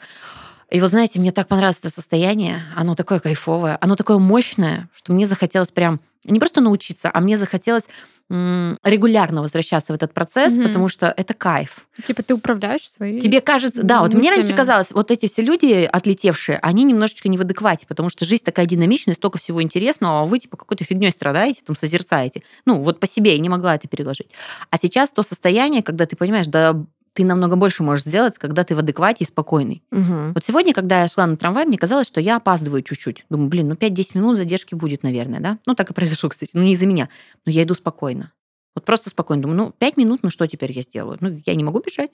[0.70, 5.14] И вот знаете, мне так понравилось это состояние, оно такое кайфовое, оно такое мощное, что
[5.14, 7.86] мне захотелось прям не просто научиться, а мне захотелось
[8.30, 10.64] регулярно возвращаться в этот процесс, угу.
[10.64, 11.88] потому что это кайф.
[12.06, 13.22] Типа ты управляешь своей.
[13.22, 17.38] Тебе кажется, да, вот мне раньше казалось, вот эти все люди отлетевшие, они немножечко не
[17.38, 21.12] в адеквате, потому что жизнь такая динамичная, столько всего интересного, а вы типа какой-то фигней
[21.12, 22.42] страдаете, там созерцаете.
[22.66, 24.30] Ну, вот по себе я не могла это переложить.
[24.72, 26.84] А сейчас то состояние, когда ты понимаешь, да
[27.16, 29.82] ты намного больше можешь сделать, когда ты в адеквате и спокойный.
[29.92, 30.34] Угу.
[30.36, 33.26] Вот сегодня, когда я шла на трамвай, мне казалось, что я опаздываю чуть-чуть.
[33.30, 35.58] Думаю, блин, ну 5-10 минут задержки будет, наверное, да?
[35.66, 36.52] Ну, так и произошло, кстати.
[36.54, 37.08] Ну, не из-за меня.
[37.46, 38.34] Но я иду спокойно.
[38.76, 39.44] Вот просто спокойно.
[39.44, 41.18] Думаю, ну, 5 минут, ну, что теперь я сделаю?
[41.22, 42.12] Ну, я не могу бежать.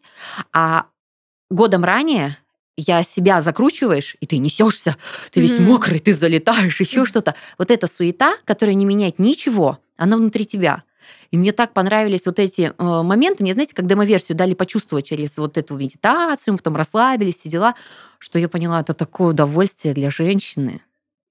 [0.53, 0.85] А
[1.49, 2.37] годом ранее
[2.77, 4.97] я себя закручиваешь, и ты несешься,
[5.31, 5.43] ты mm-hmm.
[5.43, 7.05] весь мокрый, ты залетаешь, еще mm-hmm.
[7.07, 7.35] что-то.
[7.57, 10.83] Вот эта суета, которая не меняет ничего, она внутри тебя.
[11.31, 13.43] И мне так понравились вот эти э, моменты.
[13.43, 17.75] Мне, знаете, как демо-версию дали почувствовать через вот эту медитацию, мы потом расслабились, все дела,
[18.19, 20.81] что я поняла, это такое удовольствие для женщины.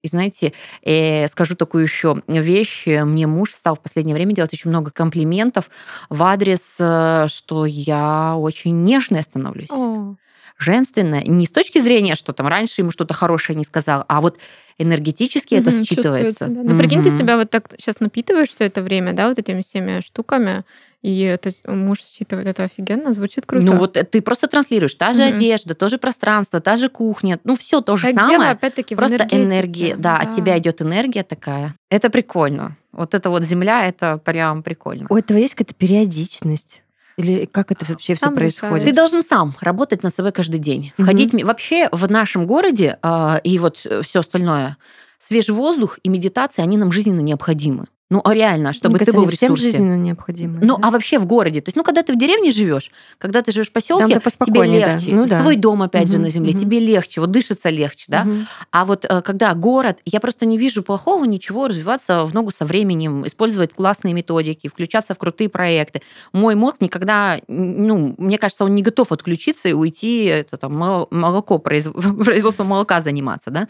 [0.03, 2.87] И знаете, э, скажу такую еще вещь.
[2.87, 5.69] Мне муж стал в последнее время делать очень много комплиментов
[6.09, 9.69] в адрес, э, что я очень нежная становлюсь.
[9.69, 10.15] О
[10.61, 14.37] женственное, не с точки зрения, что там раньше ему что-то хорошее не сказал, а вот
[14.77, 16.47] энергетически угу, это считывается.
[16.47, 16.61] Да.
[16.63, 20.01] Ну, прикинь, ты себя вот так сейчас напитываешь все это время, да, вот этими всеми
[20.01, 20.63] штуками,
[21.01, 23.65] и это муж считывает это офигенно, звучит круто.
[23.65, 27.39] Ну вот ты просто транслируешь та же mm одежда, то же пространство, та же кухня,
[27.43, 28.37] ну все то же так самое.
[28.37, 31.75] Дело, опять-таки, просто энергия, да, да, от тебя идет энергия такая.
[31.89, 32.77] Это прикольно.
[32.91, 35.07] Вот это вот земля, это прям прикольно.
[35.09, 36.83] У этого есть какая-то периодичность.
[37.21, 38.85] Или как это вообще все происходит?
[38.85, 40.93] Ты должен сам работать над собой каждый день.
[40.97, 41.05] Угу.
[41.05, 44.77] Ходить вообще в нашем городе э, и вот все остальное.
[45.19, 47.85] Свежий воздух и медитация, они нам жизненно необходимы.
[48.11, 49.55] Ну, а реально, чтобы Мне ты был в ресурсе.
[49.55, 50.59] Всем жизненно необходимо.
[50.61, 50.87] Ну, да?
[50.87, 51.61] а вообще в городе.
[51.61, 55.11] То есть, ну, когда ты в деревне живешь, когда ты живешь в поселке, тебе легче.
[55.11, 55.15] Да.
[55.15, 55.41] Ну, да.
[55.41, 56.59] Свой дом, опять угу, же, на земле, угу.
[56.59, 58.23] тебе легче, вот дышится легче, да.
[58.23, 58.33] Угу.
[58.71, 62.65] А вот э, когда город, я просто не вижу плохого ничего, развиваться в ногу со
[62.65, 66.01] временем, использовать классные методики, включаться в крутые проекты.
[66.33, 70.73] Мой мозг никогда, ну, мне кажется, он не готов отключиться и уйти, это там,
[71.11, 73.69] молоко, производство молока заниматься, да.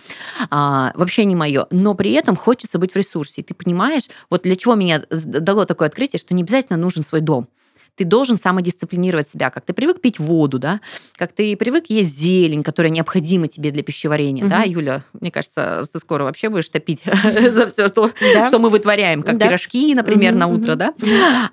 [0.50, 1.68] А, вообще не мое.
[1.70, 3.42] Но при этом хочется быть в ресурсе.
[3.42, 7.22] И ты понимаешь, вот для чего меня дало такое открытие, что не обязательно нужен свой
[7.22, 7.48] дом.
[7.96, 10.80] Ты должен самодисциплинировать себя, как ты привык пить воду, да,
[11.18, 14.50] как ты привык есть зелень, которая необходима тебе для пищеварения, угу.
[14.50, 17.04] да, Юля, мне кажется, ты скоро вообще будешь топить
[17.52, 18.10] за все, что,
[18.48, 20.94] что мы вытворяем, как пирожки, например, на утро, да,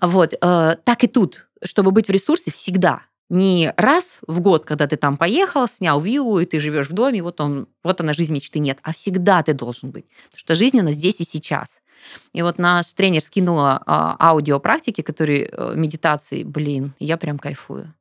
[0.00, 4.86] вот, э, так и тут, чтобы быть в ресурсе всегда, не раз в год, когда
[4.86, 8.34] ты там поехал, снял виллу, и ты живешь в доме, вот он, вот она жизнь
[8.34, 11.80] мечты нет, а всегда ты должен быть, потому что жизнь она здесь и сейчас.
[12.32, 17.92] И вот наш тренер скинула а, аудиопрактики, которые э, медитации, блин, я прям кайфую.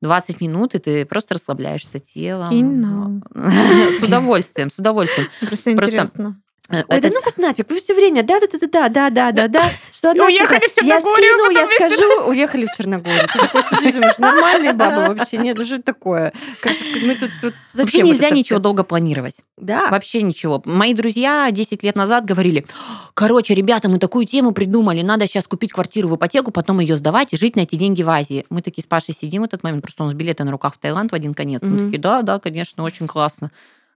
[0.00, 2.48] 20 минут, и ты просто расслабляешься телом.
[2.48, 3.24] Скинь нам.
[3.34, 5.28] С удовольствием, с удовольствием.
[5.40, 6.40] Просто Просто- интересно.
[6.70, 9.10] Э, Ой, да это- ну вас нафиг, вы все время, да, да, да, да, да,
[9.10, 12.66] да, да, да, что одна Уехали штука, в Я Черногорию, скину, я вместе- скажу, уехали
[12.66, 13.28] в Черногорию.
[13.32, 16.32] Ты такой сидишь, думаешь, нормальные бабы вообще, нет, ну что это такое?
[16.60, 18.62] Как- мы тут, тут Вообще зачем вот нельзя ничего всё?
[18.62, 19.36] долго планировать.
[19.56, 20.60] Да, Вообще ничего.
[20.66, 22.66] Мои друзья 10 лет назад говорили,
[23.14, 27.32] короче, ребята, мы такую тему придумали, надо сейчас купить квартиру в ипотеку, потом ее сдавать
[27.32, 28.44] и жить на эти деньги в Азии.
[28.50, 30.78] Мы такие с Пашей сидим в этот момент, просто у нас билеты на руках в
[30.78, 31.62] Таиланд в один конец.
[31.62, 31.84] Мы Мгм.
[31.86, 33.50] такие, да, да, конечно, очень классно.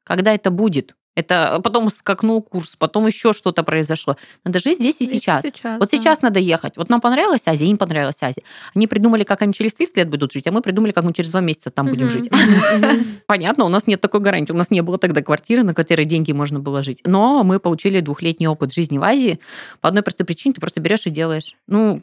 [0.05, 0.97] Когда это будет?
[1.15, 4.17] Это потом скакнул курс, потом еще что-то произошло.
[4.45, 5.43] Надо жить здесь и Здесь сейчас.
[5.43, 5.97] сейчас, Вот да.
[5.97, 6.77] сейчас надо ехать.
[6.79, 8.43] Вот нам понравилась Азия, им понравилась Азия.
[8.75, 11.29] Они придумали, как они через 30 лет будут жить, а мы придумали, как мы через
[11.31, 12.31] два месяца там будем жить.
[13.27, 14.53] Понятно, у нас нет такой гарантии.
[14.53, 17.03] У нас не было тогда квартиры, на которой деньги можно было жить.
[17.05, 19.39] Но мы получили двухлетний опыт жизни в Азии.
[19.81, 21.57] По одной простой причине ты просто берешь и делаешь.
[21.67, 22.01] Ну,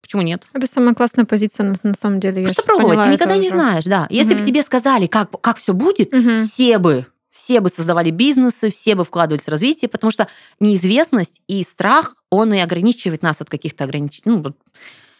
[0.00, 0.44] почему нет?
[0.54, 2.40] Это самая классная позиция на, на самом деле.
[2.42, 2.96] Я Просто пробовать.
[2.96, 3.56] поняла Ты никогда не уже.
[3.56, 4.06] знаешь, да.
[4.10, 6.10] Если бы тебе сказали, как, как все будет,
[6.48, 7.06] все бы
[7.38, 10.26] все бы создавали бизнесы, все бы вкладывались в развитие, потому что
[10.58, 14.24] неизвестность и страх, он и ограничивает нас от каких-то ограничений.
[14.36, 14.40] Ну,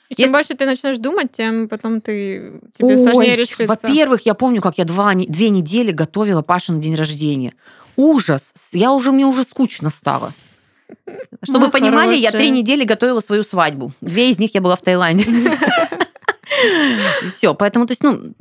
[0.09, 3.67] И чем Если- больше ты начнешь думать, тем потом ты тебе сложнее Ой, решиться.
[3.67, 7.55] Во-первых, я помню, как я два, две недели готовила Паша на день рождения.
[7.97, 8.53] Ужас.
[8.73, 10.33] Я уже, мне уже скучно стало.
[11.43, 12.49] Чтобы Ну, вы понимали, я хорошая.
[12.49, 13.93] три недели готовила свою свадьбу.
[14.01, 15.25] Две из них я была в Таиланде.
[17.29, 18.33] Все, поэтому, то есть, ну,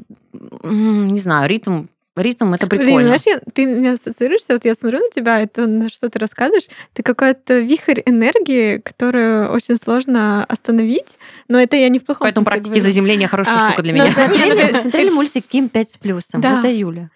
[0.63, 1.86] не знаю, ритм,
[2.17, 3.08] ритм это Блин, прикольно.
[3.08, 6.67] знаешь, я- ты меня ассоциируешься, вот я смотрю на тебя, это на что ты рассказываешь,
[6.93, 12.43] ты какой-то вихрь энергии, которую очень сложно остановить, но это я не в плохом Поэтому
[12.43, 12.89] смысле практики говорю.
[12.89, 14.13] заземления хорошая А, штука для но меня.
[14.17, 16.41] ну, Смотрели, смотрели мультик Ким 5 с плюсом?
[16.41, 16.60] Да.
[16.60, 17.10] Это Юля.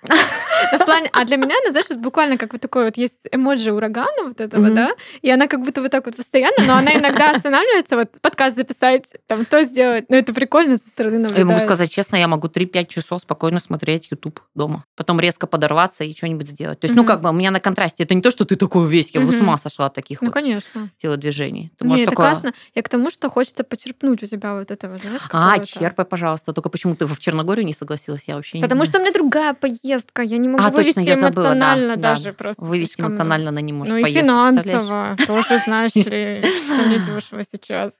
[0.73, 3.27] Но в плане, а для меня, она, знаешь, вот буквально как вот такой вот есть
[3.31, 4.75] эмоджи урагана вот этого, Мгм.
[4.75, 8.55] да, и она как будто вот так вот постоянно, но она иногда останавливается, вот подкаст
[8.55, 11.63] записать, там то сделать, но это прикольно со стороны Я могу наблюдать.
[11.63, 14.85] сказать честно, я могу 3-5 часов спокойно смотреть YouTube дома.
[14.97, 16.80] Потом резко подорваться и что-нибудь сделать.
[16.82, 17.08] То есть, ну, Мгм.
[17.08, 18.04] как бы у меня на контрасте.
[18.04, 20.27] Это не то, что ты такой весь, я бы с ума сошла от таких Ну,
[20.27, 20.89] вот конечно.
[21.01, 21.71] телодвижений.
[21.77, 22.30] Ты Не, можешь это такое...
[22.32, 22.54] классно.
[22.75, 26.51] Я к тому, что хочется почерпнуть у тебя вот этого, знаешь, А, черпай, пожалуйста.
[26.51, 29.54] Только почему ты в Черногорию не согласилась, я вообще не Потому что у меня другая
[29.54, 32.15] поездка, я не могу А, точно, вывести я забыла, да, эмоционально да.
[32.15, 32.63] даже просто.
[32.65, 37.43] Вывести слишком- эмоционально она не может Ну и поездку, финансово тоже, знаешь ли, что недешево
[37.49, 37.93] сейчас.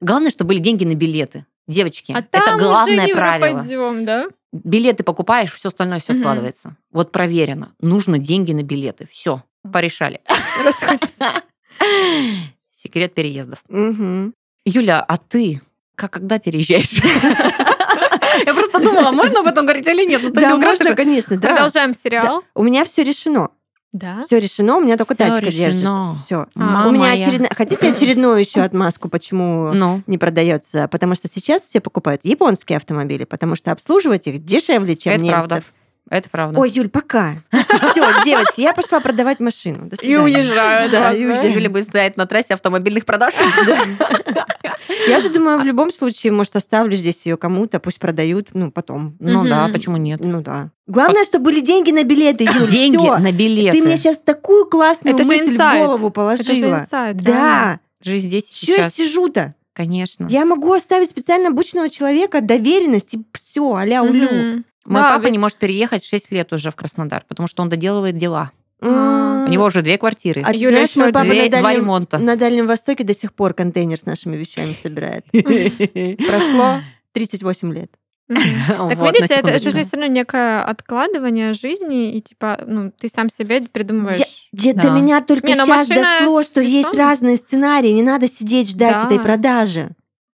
[0.00, 1.44] Главное, чтобы были деньги на билеты.
[1.66, 3.48] Девочки, А это главное уже не правило.
[3.58, 4.26] пропадем, да?
[4.62, 6.22] Билеты покупаешь, все остальное все Мгм.
[6.22, 6.76] складывается.
[6.92, 7.74] Вот проверено.
[7.80, 9.08] Нужно деньги на билеты.
[9.10, 10.20] Все, порешали.
[12.74, 13.64] Секрет переездов.
[14.64, 15.60] Юля, а ты
[15.96, 16.92] как когда переезжаешь?
[18.46, 20.32] Я просто думала, можно об этом говорить или нет?
[20.32, 21.38] Да, можно, конечно.
[21.38, 22.44] Продолжаем сериал.
[22.54, 23.50] У меня все решено.
[23.94, 24.24] Да?
[24.26, 25.74] Все решено, у меня только Всё тачка держит.
[25.76, 26.18] решено.
[26.26, 26.46] Все.
[26.56, 27.50] А, у меня очередная...
[27.54, 30.88] Хотите очередную еще отмазку, почему Ну, не продается?
[30.88, 35.38] Потому что сейчас все покупают японские автомобили, потому что обслуживать их дешевле, чем Это немцев.
[35.48, 35.62] правда.
[36.10, 36.58] Это правда.
[36.60, 37.36] Ой, Юль, пока.
[37.90, 39.86] Все, девочки, я пошла продавать машину.
[39.88, 40.22] До И свидания.
[40.38, 41.52] уезжаю от Да, и уезжаю.
[41.54, 43.34] Юля будет стоять на трассе автомобильных продаж.
[45.08, 49.16] Я же думаю, в любом случае, может, оставлю здесь ее кому-то, пусть продают, ну, потом.
[49.18, 50.20] Ну да, почему нет?
[50.22, 50.70] Ну да.
[50.86, 53.78] Главное, чтобы были деньги на билеты, Юль, Деньги на билеты.
[53.80, 56.80] Ты мне сейчас такую классную Это мысль в голову Это же положила.
[56.80, 57.22] инсайт, реально.
[57.22, 57.80] Да.
[58.02, 58.94] Жизнь здесь и Что я сейчас.
[58.94, 59.54] сижу-то?
[59.72, 60.26] Конечно.
[60.30, 64.28] Я могу оставить специально обученного человека, доверенность, и все, аля улю.
[64.30, 64.64] Мгм.
[64.84, 67.68] Мой Да, папа ведь- не может переехать 6 лет уже в Краснодар, потому что он
[67.68, 68.50] доделывает дела.
[68.80, 69.44] М.
[69.44, 70.42] У него уже две квартиры.
[70.44, 72.18] А Юля знаешь, мой папа Две, на два Дальнем, ремонта.
[72.18, 75.24] на Дальнем Востоке до сих пор контейнер с нашими вещами собирает.
[75.32, 76.80] Прошло
[77.12, 77.90] 38 лет.
[78.28, 83.60] Так видите, это, же все равно некое откладывание жизни, и типа, ну, ты сам себе
[83.70, 84.48] придумываешь.
[84.52, 88.92] До меня только ну сейчас машина дошло, что есть разные сценарии, не надо сидеть ждать
[88.92, 89.04] Да.
[89.06, 89.90] этой продажи.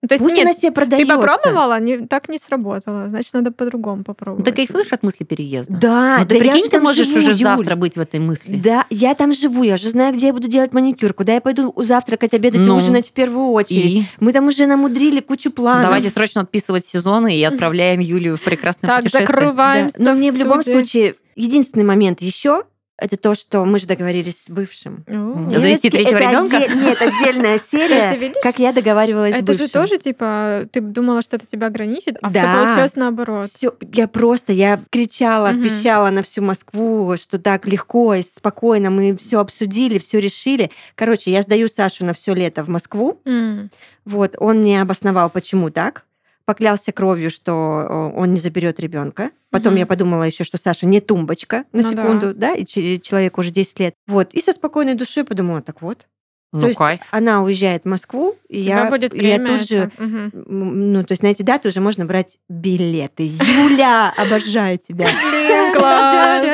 [0.04, 1.16] Ну, то есть, Пусть нет, она себе ты продается.
[1.16, 3.08] попробовала, не, так не сработало.
[3.08, 4.44] Значит, надо по-другому Ну, попробовать.
[4.44, 5.72] ты кайфуешь от мысли переезда?
[5.74, 7.36] Да, Ну, да ты я прикинь, же ты можешь живу, уже Юль.
[7.36, 8.56] завтра быть в этой мысли.
[8.62, 11.72] Да, я там живу, я же знаю, где я буду делать маникюр, куда я пойду
[11.78, 13.84] завтракать, обедать Ну, и ужинать в первую очередь.
[13.92, 15.84] И Мы там уже намудрили кучу планов.
[15.84, 19.26] давайте срочно отписывать сезоны и отправляем Юлию в прекрасное Так, путешествие.
[19.26, 22.64] Да, закрываемся Но в мне в любом случае единственный момент еще
[22.96, 25.04] это то, что мы же договорились с бывшим.
[25.50, 26.56] Завести третьего это ребенка?
[26.58, 28.36] отде- Нет, отдельная Кстати, серия, видишь?
[28.42, 29.80] как я договаривалась с Это же бывшим.
[29.82, 32.54] тоже, типа, ты думала, что это тебя ограничит, а все Да.
[32.64, 33.48] получилось наоборот.
[33.50, 35.62] Всё, я просто, я кричала, Мгм.
[35.64, 40.70] пищала на всю Москву, что так легко и спокойно мы все обсудили, все решили.
[40.94, 43.20] Короче, я сдаю Сашу на все лето в Москву.
[43.24, 43.70] М.
[44.04, 46.04] Вот, он мне обосновал, почему так.
[46.46, 49.30] Поклялся кровью, что э, он не заберет ребенка.
[49.50, 49.78] Потом Мгм.
[49.80, 52.02] я подумала еще, что Саша не тумбочка на Ну да.
[52.02, 53.94] секунду, да, и че- человеку уже 10 лет.
[54.06, 56.06] Вот, и со спокойной душой подумала, так вот,
[56.52, 57.00] Ну, то есть кайф.
[57.12, 60.02] она уезжает в Москву, и я, будет я тут же, это.
[60.02, 60.30] Мгм.
[60.34, 63.24] м, ну, то есть на эти даты уже можно брать билеты.
[63.26, 65.06] Юля, обожаю тебя.
[65.06, 66.44] Блин, класс.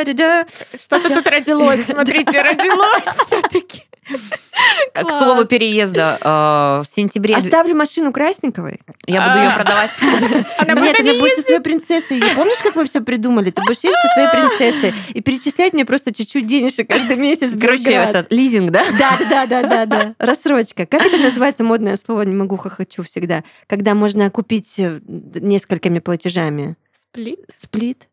[0.80, 1.80] Что-то тут родилось.
[1.88, 3.82] Смотрите, родилось все-таки.
[4.94, 8.80] К слову переезда, э, в сентябре Оставлю машину Красниковой.
[9.06, 9.56] я буду ее А.
[9.56, 9.90] продавать.
[10.00, 12.18] Нет, она будет со своей принцессой.
[12.18, 13.50] И Помнишь, как мы все придумали?
[13.50, 17.54] Ты будешь ездить со своей принцессой и перечислять мне просто чуть-чуть денежек каждый месяц.
[17.58, 18.84] Короче, этот лизинг, да?
[18.98, 20.14] Да, да, да, да, да.
[20.18, 20.86] Рассрочка.
[20.86, 22.22] Как это называется модное слово?
[22.22, 23.44] Не могу хохочу всегда.
[23.66, 26.76] Когда можно купить э, несколькими платежами.
[27.02, 27.40] Сплит?
[27.52, 28.09] Сплит.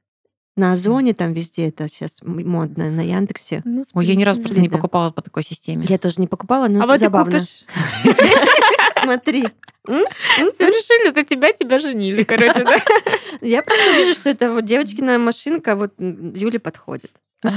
[0.58, 3.62] На Озоне там везде это сейчас модно, на Яндексе.
[3.64, 4.76] Ну, Ой, я ни разу кстати, не Да.
[4.76, 5.86] покупала по такой системе.
[5.88, 7.40] Я тоже не покупала, но А вот забавно.
[9.02, 9.48] Смотри.
[9.86, 12.76] Все решили за тебя, тебя женили, короче, да?
[13.42, 17.12] Я просто вижу, что это вот девочкина машинка, вот м, Юле подходит.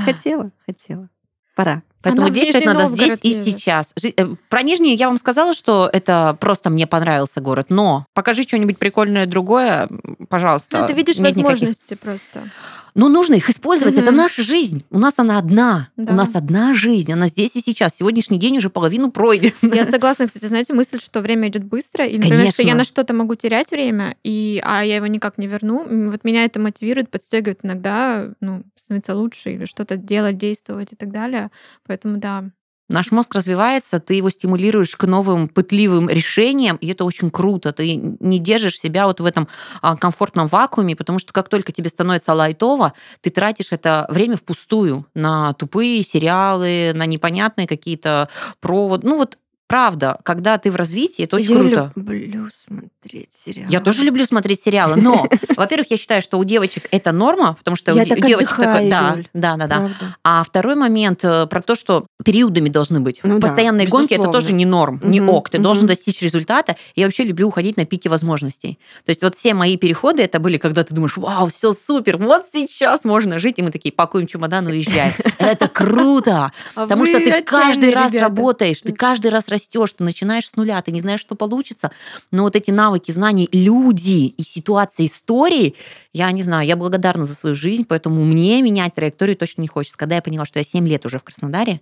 [0.04, 1.08] Хотела, хотела.
[1.56, 1.82] Пора.
[2.02, 3.44] Поэтому Она действовать надо здесь и едет.
[3.44, 3.92] сейчас.
[4.16, 8.78] Э, Про Нижний я вам сказала, что это просто мне понравился город, но покажи что-нибудь
[8.78, 9.88] прикольное другое,
[10.28, 10.78] пожалуйста.
[10.80, 11.44] Ну, ты видишь Нет никаких.
[11.44, 12.48] возможности просто.
[12.94, 13.94] Ну, нужно их использовать.
[13.96, 14.16] Это Мгм.
[14.16, 14.84] наша жизнь.
[14.90, 15.88] У нас она одна.
[15.96, 16.12] Да.
[16.12, 17.12] У нас одна жизнь.
[17.12, 17.96] Она здесь и сейчас.
[17.96, 19.52] Сегодняшний день уже половину пройден.
[19.62, 22.78] Я согласна, кстати, знаете, мысль, что время идет быстро, и, например, что я Конечно.
[22.78, 25.86] на что-то могу терять время, и, а я его никак не верну.
[26.10, 31.10] Вот меня это мотивирует, подстегивает иногда, ну, становиться лучше или что-то делать, действовать и так
[31.12, 31.50] далее.
[31.86, 32.44] Поэтому да.
[32.90, 37.72] Наш мозг развивается, ты его стимулируешь к новым пытливым решениям, и это очень круто.
[37.72, 39.46] Ты не держишь себя вот в этом
[39.80, 45.06] а, комфортном вакууме, потому что как только тебе становится лайтово, ты тратишь это время впустую
[45.14, 48.28] на тупые сериалы, на непонятные какие-то
[48.60, 49.06] проводы.
[49.06, 49.38] Ну вот
[49.70, 51.92] правда, когда ты в развитии, это очень я круто.
[51.94, 53.70] люблю смотреть сериалы.
[53.70, 57.76] Я тоже люблю смотреть сериалы, но, во-первых, я считаю, что у девочек это норма, потому
[57.76, 59.88] что Я у так девочек такое, отдыхаю, да, да, да, да.
[60.24, 63.20] А второй момент э, про то, что периодами должны быть.
[63.22, 65.50] Ну в да, постоянной гонке это тоже не норм, не Мгм, ок.
[65.50, 65.90] Ты должен мгм.
[65.90, 66.74] достичь результата.
[66.96, 68.80] Я вообще люблю уходить на пике возможностей.
[69.04, 72.42] То есть вот все мои переходы это были, когда ты думаешь, вау, все супер, вот
[72.52, 75.12] сейчас можно жить, и мы такие пакуем чемодан и уезжаем.
[75.38, 80.48] Это круто, А потому что ты каждый раз работаешь, ты каждый раз растешь, ты начинаешь
[80.48, 81.90] с нуля, ты не знаешь, что получится.
[82.30, 85.74] Но вот эти навыки, знания, люди и ситуации, истории,
[86.12, 89.96] я не знаю, я благодарна за свою жизнь, поэтому мне менять траекторию точно не хочется.
[89.98, 91.80] Когда я поняла, что я 7 лет уже в Краснодаре,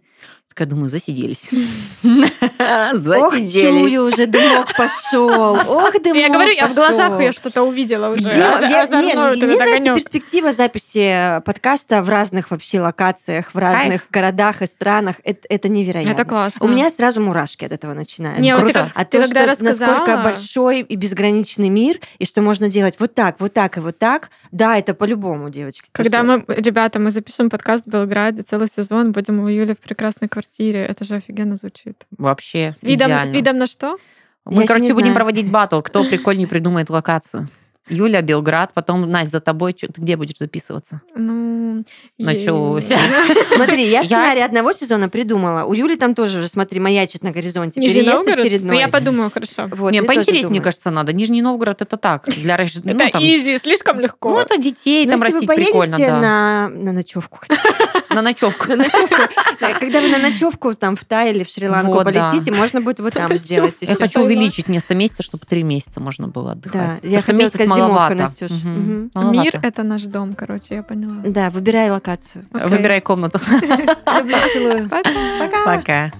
[0.48, 1.50] такая думаю, засиделись.
[2.02, 3.98] Ох, чую, Засиделись.
[3.98, 5.54] уже дымок пошел.
[5.54, 8.24] Ох, дымок Я говорю, я в глазах ее что-то увидела уже.
[8.24, 13.54] Дима, Оза- я- озорной не, вот мне нравится перспектива записи подкаста в разных вообще локациях,
[13.54, 15.16] в разных городах и странах.
[15.22, 16.12] Это, это невероятно.
[16.12, 16.64] Это классно.
[16.64, 18.42] У меня сразу мурашки от этого начинаются.
[18.42, 18.90] Не, вот ты, Круто.
[18.94, 20.22] А ты то, когда что насколько рассказала...
[20.24, 24.30] большой и безграничный мир, и что можно делать вот так, вот так и вот так,
[24.50, 25.88] да, это по-любому, девочки.
[25.92, 30.28] Когда мы, ребята, мы запишем подкаст в Белграде целый сезон, будем у Юли в прекрасной
[30.28, 30.80] квартире.
[30.84, 32.06] Это же офигенно звучит.
[32.16, 33.30] Вообще С видом, идеально.
[33.30, 33.98] с видом на что?
[34.44, 35.14] Мы, Я короче, будем знаю.
[35.14, 37.48] проводить батл, кто прикольнее придумает локацию.
[37.90, 39.72] Юля, Белград, потом, Настя, за тобой.
[39.72, 41.00] Чё- Ты где будешь записываться?
[41.16, 41.84] Ну,
[42.18, 42.84] Началось.
[42.90, 42.96] е-
[43.54, 45.64] Смотри, я сценарий одного сезона придумала.
[45.64, 47.80] У Юли там тоже уже, смотри, маячит на горизонте.
[47.80, 48.38] Нижний Переезд Новгород?
[48.40, 48.74] очередной.
[48.74, 49.68] Ну, я подумаю, хорошо.
[49.76, 51.12] Вот, не, поинтереснее, мне кажется, надо.
[51.12, 52.28] Нижний Новгород это так.
[52.28, 54.30] Для рож- ну, Это там- изи, слишком легко.
[54.30, 56.20] Ну, это детей Ну, там если вы растить прикольно, да.
[56.20, 57.38] на, на ночевку.
[58.10, 58.66] На ночевку.
[59.60, 63.12] Да, Когда вы на ночевку там в Тай или в Шри-Ланку полетите, можно будет вот
[63.14, 63.74] там сделать.
[63.80, 67.00] Я хочу увеличить вместо месяца, чтобы три месяца можно было отдыхать.
[67.02, 68.14] Да, я хотела месяц зимовка, маловато.
[68.14, 68.50] Настюш.
[68.50, 69.10] Мгм.
[69.14, 69.40] Маловато.
[69.42, 71.14] Мир— это наш дом, короче, я поняла.
[71.24, 72.44] Да, выбирай локацию.
[72.52, 72.68] Окей.
[72.68, 73.38] Выбирай комнату.
[74.04, 75.64] Пока.
[75.64, 76.12] Пока.